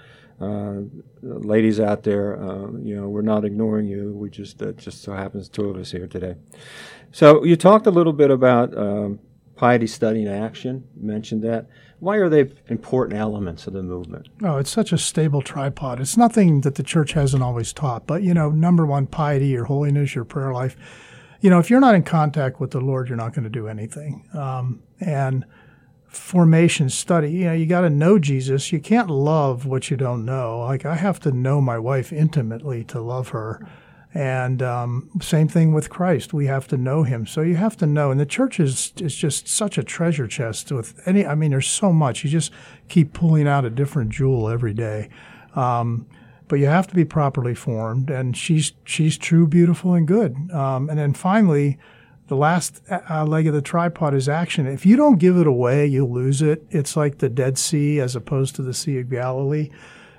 uh, 0.41 0.83
ladies 1.23 1.81
out 1.81 2.05
there, 2.05 2.41
uh, 2.41 2.71
you 2.81 2.95
know, 2.95 3.09
we're 3.09 3.23
not 3.23 3.45
ignoring 3.45 3.89
you. 3.89 4.13
We 4.13 4.31
just 4.31 4.63
just 4.77 5.03
so 5.03 5.15
happens 5.15 5.49
two 5.49 5.69
of 5.69 5.77
us 5.77 5.91
here 5.91 6.07
today. 6.07 6.37
So 7.11 7.43
you 7.43 7.57
talked 7.57 7.89
a 7.89 7.91
little 7.91 8.13
bit 8.13 8.31
about 8.31 8.77
um, 8.79 9.19
piety 9.59 9.87
study 9.87 10.25
and 10.25 10.35
action. 10.35 10.85
Mentioned 10.97 11.43
that. 11.43 11.67
Why 11.99 12.17
are 12.17 12.29
they 12.29 12.53
important 12.69 13.19
elements 13.19 13.67
of 13.67 13.73
the 13.73 13.83
movement? 13.83 14.29
Oh, 14.43 14.57
it's 14.57 14.71
such 14.71 14.93
a 14.93 14.99
stable 14.99 15.43
tripod. 15.43 16.01
It's 16.01 16.17
nothing 16.17 16.61
that 16.61 16.77
the 16.77 16.85
church 16.85 17.13
hasn't 17.13 17.43
always 17.43 17.73
taught. 17.73 18.07
But 18.07 18.23
you 18.23 18.33
know, 18.33 18.51
number 18.51 18.87
one, 18.87 19.07
piety, 19.07 19.49
your 19.49 19.65
holiness, 19.65 20.15
your 20.15 20.25
prayer 20.25 20.53
life. 20.53 20.77
You 21.41 21.51
know, 21.51 21.59
if 21.59 21.71
you're 21.71 21.81
not 21.81 21.95
in 21.95 22.05
contact 22.05 22.61
with 22.61 22.71
the 22.71 22.81
Lord, 22.81 23.09
you're 23.09 23.17
not 23.17 23.35
going 23.35 23.45
to 23.45 23.51
do 23.51 23.69
anything. 23.69 24.29
Um, 24.33 24.83
and 25.01 25.45
formation 26.07 26.89
study. 26.89 27.31
You 27.31 27.45
know, 27.47 27.53
you 27.53 27.67
got 27.67 27.83
to 27.83 27.91
know 27.91 28.19
Jesus. 28.19 28.73
You 28.73 28.81
can't 28.81 29.11
love 29.11 29.67
what 29.67 29.91
you 29.91 29.97
don't 29.97 30.25
know. 30.25 30.61
Like 30.61 30.87
I 30.87 30.95
have 30.95 31.21
to 31.21 31.33
know 31.33 31.61
my 31.61 31.79
wife 31.79 32.13
intimately 32.13 32.85
to 32.85 33.01
love 33.01 33.29
her. 33.31 33.67
And 34.15 34.63
um, 34.63 35.11
same 35.21 35.49
thing 35.49 35.75
with 35.75 35.91
Christ. 35.91 36.33
We 36.33 36.47
have 36.47 36.67
to 36.69 36.77
know 36.77 37.03
Him. 37.03 37.27
So 37.27 37.43
you 37.43 37.57
have 37.57 37.77
to 37.79 37.87
know. 37.87 38.11
And 38.11 38.19
the 38.19 38.27
church 38.27 38.59
is 38.59 38.93
is 39.01 39.15
just 39.15 39.49
such 39.49 39.77
a 39.77 39.83
treasure 39.83 40.27
chest 40.27 40.73
with 40.73 41.01
any. 41.07 41.27
I 41.27 41.35
mean, 41.35 41.51
there's 41.51 41.69
so 41.69 41.93
much. 41.93 42.25
You 42.25 42.31
just 42.31 42.51
keep 42.89 43.13
pulling 43.13 43.47
out 43.47 43.65
a 43.65 43.71
different 43.71 44.11
jewel 44.11 44.49
every 44.49 44.73
day. 44.73 45.11
Um, 45.55 46.07
but 46.49 46.57
you 46.57 46.67
have 46.67 46.87
to 46.87 46.95
be 46.95 47.05
properly 47.05 47.55
formed. 47.55 48.09
And 48.09 48.37
she's 48.37 48.73
she's 48.85 49.19
true, 49.19 49.47
beautiful, 49.47 49.95
and 49.95 50.09
good. 50.09 50.51
Um, 50.53 50.89
and 50.89 50.99
then 50.99 51.13
finally 51.13 51.79
the 52.29 52.37
last 52.37 52.83
uh, 52.91 53.25
leg 53.25 53.47
of 53.47 53.55
the 53.55 53.63
tripod 53.63 54.15
is 54.15 54.29
action. 54.29 54.67
If 54.67 54.85
you 54.85 54.97
don't 54.97 55.19
give 55.19 55.39
it 55.39 55.47
away, 55.47 55.87
you'll 55.87 56.13
lose 56.13 56.43
it. 56.43 56.65
It's 56.71 56.95
like 56.95 57.19
the 57.19 57.29
Dead 57.31 57.59
Sea 57.59 58.01
as 58.01 58.15
opposed 58.15 58.55
to 58.57 58.63
the 58.63 58.75
Sea 58.75 58.99
of 58.99 59.11
Galilee. 59.11 59.71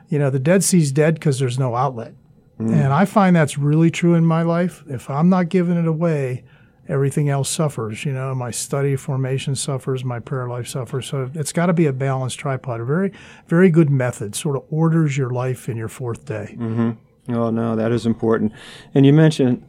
You 0.10 0.18
know, 0.18 0.32
the 0.32 0.40
Dead 0.40 0.64
Sea's 0.64 0.92
dead 0.92 1.14
because 1.14 1.38
there's 1.38 1.60
no 1.60 1.76
outlet. 1.76 2.14
Mm. 2.60 2.74
And 2.74 2.94
I 2.94 3.06
find 3.06 3.36
that's 3.36 3.58
really 3.58 3.90
true 3.90 4.16
in 4.16 4.26
my 4.26 4.42
life. 4.42 4.84
If 4.88 5.10
I'm 5.10 5.30
not 5.30 5.50
giving 5.50 5.78
it 5.78 5.88
away, 5.88 6.44
everything 6.90 7.30
else 7.30 7.50
suffers. 7.50 8.04
You 8.04 8.12
know, 8.12 8.36
my 8.36 8.52
study 8.52 8.96
formation 8.96 9.56
suffers, 9.56 10.04
my 10.04 10.20
prayer 10.20 10.50
life 10.50 10.68
suffers. 10.68 11.08
So 11.08 11.30
it's 11.34 11.54
got 11.54 11.68
to 11.68 11.74
be 11.74 11.86
a 11.86 11.94
balanced 11.94 12.40
tripod. 12.40 12.82
A 12.82 12.86
very, 12.86 13.14
very 13.48 13.70
good 13.70 13.90
method. 13.90 14.36
Sort 14.36 14.58
of 14.58 14.66
orders 14.70 15.18
your 15.18 15.30
life 15.30 15.70
in 15.70 15.78
your 15.78 15.88
fourth 15.88 16.26
day. 16.26 16.56
Mm-hmm. 16.58 17.34
Oh 17.34 17.50
no, 17.50 17.76
that 17.76 17.92
is 17.92 18.06
important. 18.06 18.52
And 18.94 19.06
you 19.06 19.14
mentioned 19.14 19.66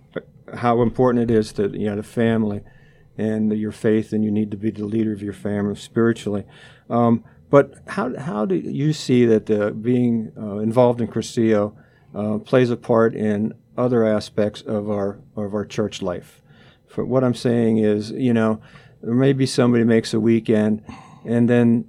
how 0.55 0.83
important 0.83 1.31
it 1.31 1.33
is 1.33 1.53
to 1.53 1.68
you 1.68 1.87
know 1.87 1.96
the 1.96 2.03
family 2.03 2.62
and 3.18 3.53
your 3.53 3.72
faith, 3.72 4.12
and 4.12 4.24
you 4.24 4.31
need 4.31 4.50
to 4.50 4.57
be 4.57 4.70
the 4.70 4.85
leader 4.85 5.12
of 5.12 5.22
your 5.22 5.35
family 5.35 5.76
spiritually. 5.76 6.44
Um, 6.88 7.22
but 7.50 7.74
how 7.87 8.16
how 8.18 8.46
do 8.46 8.55
you 8.55 8.92
see 8.92 9.26
that 9.26 9.50
uh, 9.50 9.70
being 9.70 10.33
uh, 10.37 10.59
involved 10.59 11.00
in 11.00 11.09
Cursillo 11.09 11.76
uh, 12.14 12.38
plays 12.38 12.70
a 12.70 12.77
part 12.77 13.14
in 13.14 13.55
other 13.77 14.05
aspects 14.05 14.62
of 14.62 14.90
our 14.90 15.18
of 15.37 15.55
our 15.55 15.64
church 15.64 16.03
life? 16.03 16.42
For 16.87 17.05
what 17.05 17.23
I'm 17.23 17.35
saying 17.35 17.79
is, 17.79 18.11
you 18.11 18.33
know, 18.33 18.61
maybe 19.03 19.46
somebody 19.46 19.85
makes 19.85 20.12
a 20.12 20.20
weekend, 20.20 20.83
and 21.25 21.49
then 21.49 21.87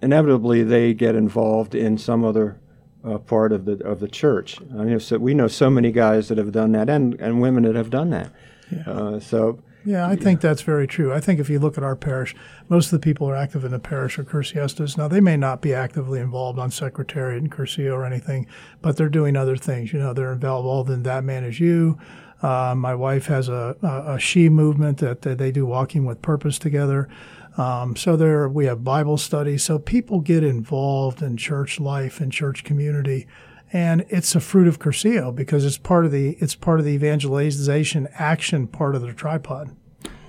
inevitably 0.00 0.62
they 0.62 0.94
get 0.94 1.14
involved 1.14 1.74
in 1.74 1.98
some 1.98 2.24
other 2.24 2.60
uh, 3.04 3.18
part 3.18 3.52
of 3.52 3.64
the 3.64 3.84
of 3.84 4.00
the 4.00 4.08
church. 4.08 4.58
I 4.60 4.84
mean, 4.84 5.00
so 5.00 5.18
we 5.18 5.34
know 5.34 5.48
so 5.48 5.70
many 5.70 5.92
guys 5.92 6.28
that 6.28 6.38
have 6.38 6.52
done 6.52 6.72
that, 6.72 6.88
and 6.88 7.14
and 7.20 7.40
women 7.40 7.64
that 7.64 7.74
have 7.74 7.90
done 7.90 8.10
that. 8.10 8.32
Yeah. 8.70 8.90
Uh, 8.90 9.20
so. 9.20 9.60
Yeah, 9.88 10.06
I 10.06 10.16
think 10.16 10.42
that's 10.42 10.60
very 10.60 10.86
true. 10.86 11.14
I 11.14 11.20
think 11.20 11.40
if 11.40 11.48
you 11.48 11.58
look 11.58 11.78
at 11.78 11.82
our 11.82 11.96
parish, 11.96 12.36
most 12.68 12.86
of 12.86 12.90
the 12.90 12.98
people 12.98 13.26
who 13.26 13.32
are 13.32 13.36
active 13.36 13.64
in 13.64 13.70
the 13.70 13.78
parish 13.78 14.18
are 14.18 14.22
Cursillistas. 14.22 14.98
Now, 14.98 15.08
they 15.08 15.22
may 15.22 15.38
not 15.38 15.62
be 15.62 15.72
actively 15.72 16.20
involved 16.20 16.58
on 16.58 16.70
Secretariat 16.70 17.40
and 17.40 17.50
Cursillo 17.50 17.94
or 17.94 18.04
anything, 18.04 18.46
but 18.82 18.98
they're 18.98 19.08
doing 19.08 19.34
other 19.34 19.56
things. 19.56 19.90
You 19.94 19.98
know, 19.98 20.12
they're 20.12 20.34
involved 20.34 20.90
in 20.90 21.04
That 21.04 21.24
Man 21.24 21.42
Is 21.42 21.58
You. 21.58 21.98
Uh, 22.42 22.74
my 22.76 22.94
wife 22.94 23.28
has 23.28 23.48
a, 23.48 23.76
a, 23.82 24.16
a, 24.16 24.18
she 24.18 24.50
movement 24.50 24.98
that, 24.98 25.22
that 25.22 25.38
they 25.38 25.50
do 25.50 25.64
walking 25.64 26.04
with 26.04 26.20
purpose 26.20 26.58
together. 26.58 27.08
Um, 27.56 27.96
so 27.96 28.14
there, 28.14 28.46
we 28.46 28.66
have 28.66 28.84
Bible 28.84 29.16
study. 29.16 29.56
So 29.56 29.78
people 29.78 30.20
get 30.20 30.44
involved 30.44 31.22
in 31.22 31.38
church 31.38 31.80
life 31.80 32.20
and 32.20 32.30
church 32.30 32.62
community, 32.62 33.26
and 33.72 34.04
it's 34.10 34.34
a 34.34 34.40
fruit 34.40 34.68
of 34.68 34.78
Cursillo 34.78 35.34
because 35.34 35.64
it's 35.64 35.78
part 35.78 36.04
of 36.04 36.12
the 36.12 36.36
it's 36.40 36.54
part 36.54 36.78
of 36.78 36.84
the 36.84 36.92
evangelization 36.92 38.06
action 38.12 38.66
part 38.66 38.94
of 38.94 39.00
the 39.00 39.14
tripod. 39.14 39.74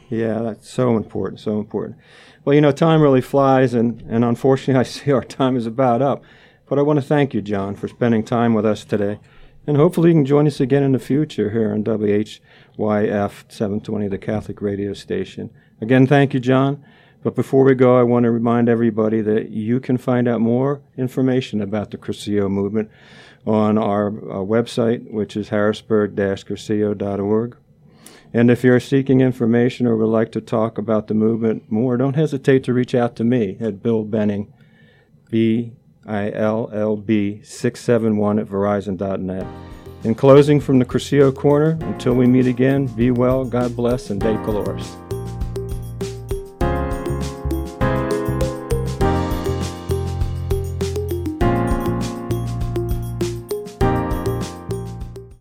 Yeah, 0.10 0.42
that's 0.42 0.70
so 0.70 0.98
important, 0.98 1.40
so 1.40 1.60
important. 1.60 1.98
Well, 2.44 2.56
you 2.56 2.62
know, 2.62 2.72
time 2.72 3.02
really 3.02 3.22
flies, 3.22 3.76
and, 3.76 4.02
and 4.10 4.26
unfortunately, 4.26 4.80
I 4.82 4.84
see 4.84 5.12
our 5.12 5.24
time 5.24 5.56
is 5.56 5.68
about 5.68 6.02
up. 6.02 6.24
But 6.68 6.80
I 6.80 6.84
want 6.84 7.00
to 7.00 7.06
thank 7.06 7.34
you, 7.34 7.42
John, 7.42 7.76
for 7.76 7.88
spending 7.88 8.24
time 8.24 8.54
with 8.54 8.66
us 8.66 8.86
today. 8.86 9.20
And 9.68 9.78
hopefully, 9.78 10.10
you 10.10 10.16
can 10.16 10.26
join 10.26 10.48
us 10.48 10.60
again 10.60 10.84
in 10.84 10.92
the 10.94 11.00
future 11.00 11.52
here 11.52 11.72
on 11.74 11.84
WHYF 11.84 13.52
720, 13.52 14.08
the 14.08 14.18
Catholic 14.18 14.62
radio 14.62 14.94
station. 14.94 15.52
Again, 15.82 16.08
thank 16.08 16.34
you, 16.34 16.40
John. 16.40 16.84
But 17.22 17.36
before 17.36 17.66
we 17.66 17.76
go, 17.76 18.00
I 18.00 18.04
want 18.04 18.24
to 18.24 18.32
remind 18.32 18.70
everybody 18.70 19.22
that 19.22 19.50
you 19.50 19.80
can 19.80 19.98
find 19.98 20.28
out 20.28 20.42
more 20.42 20.82
information 20.98 21.62
about 21.62 21.92
the 21.92 21.98
Cursillo 21.98 22.50
movement 22.50 22.90
on 23.46 23.78
our 23.78 24.08
uh, 24.08 24.44
website, 24.44 25.12
which 25.12 25.36
is 25.36 25.50
harrisburg-cursillo.org. 25.50 27.58
And 28.34 28.52
if 28.52 28.64
you're 28.64 28.80
seeking 28.80 29.22
information 29.22 29.88
or 29.88 29.96
would 29.98 30.06
like 30.06 30.32
to 30.34 30.42
talk 30.42 30.78
about 30.78 31.08
the 31.08 31.14
movement 31.14 31.72
more, 31.72 31.98
don't 31.98 32.16
hesitate 32.16 32.64
to 32.66 32.74
reach 32.74 32.94
out 32.94 33.16
to 33.16 33.24
me 33.24 33.58
at 33.60 33.82
Bill 33.82 34.04
Benning, 34.04 34.54
B 35.30 35.74
I 36.06 36.32
L 36.32 36.70
L 36.74 36.96
B 36.96 37.42
671 37.44 38.40
at 38.40 38.48
Verizon.net. 38.48 39.48
In 40.04 40.16
closing 40.16 40.62
from 40.62 40.80
the 40.80 40.86
Cursillo 40.86 41.36
Corner, 41.36 41.78
until 41.82 42.14
we 42.14 42.26
meet 42.26 42.46
again, 42.46 42.86
be 42.88 43.12
well, 43.12 43.44
God 43.44 43.76
bless, 43.76 44.10
and 44.10 44.22
De 44.22 44.34
Colores. 44.38 45.09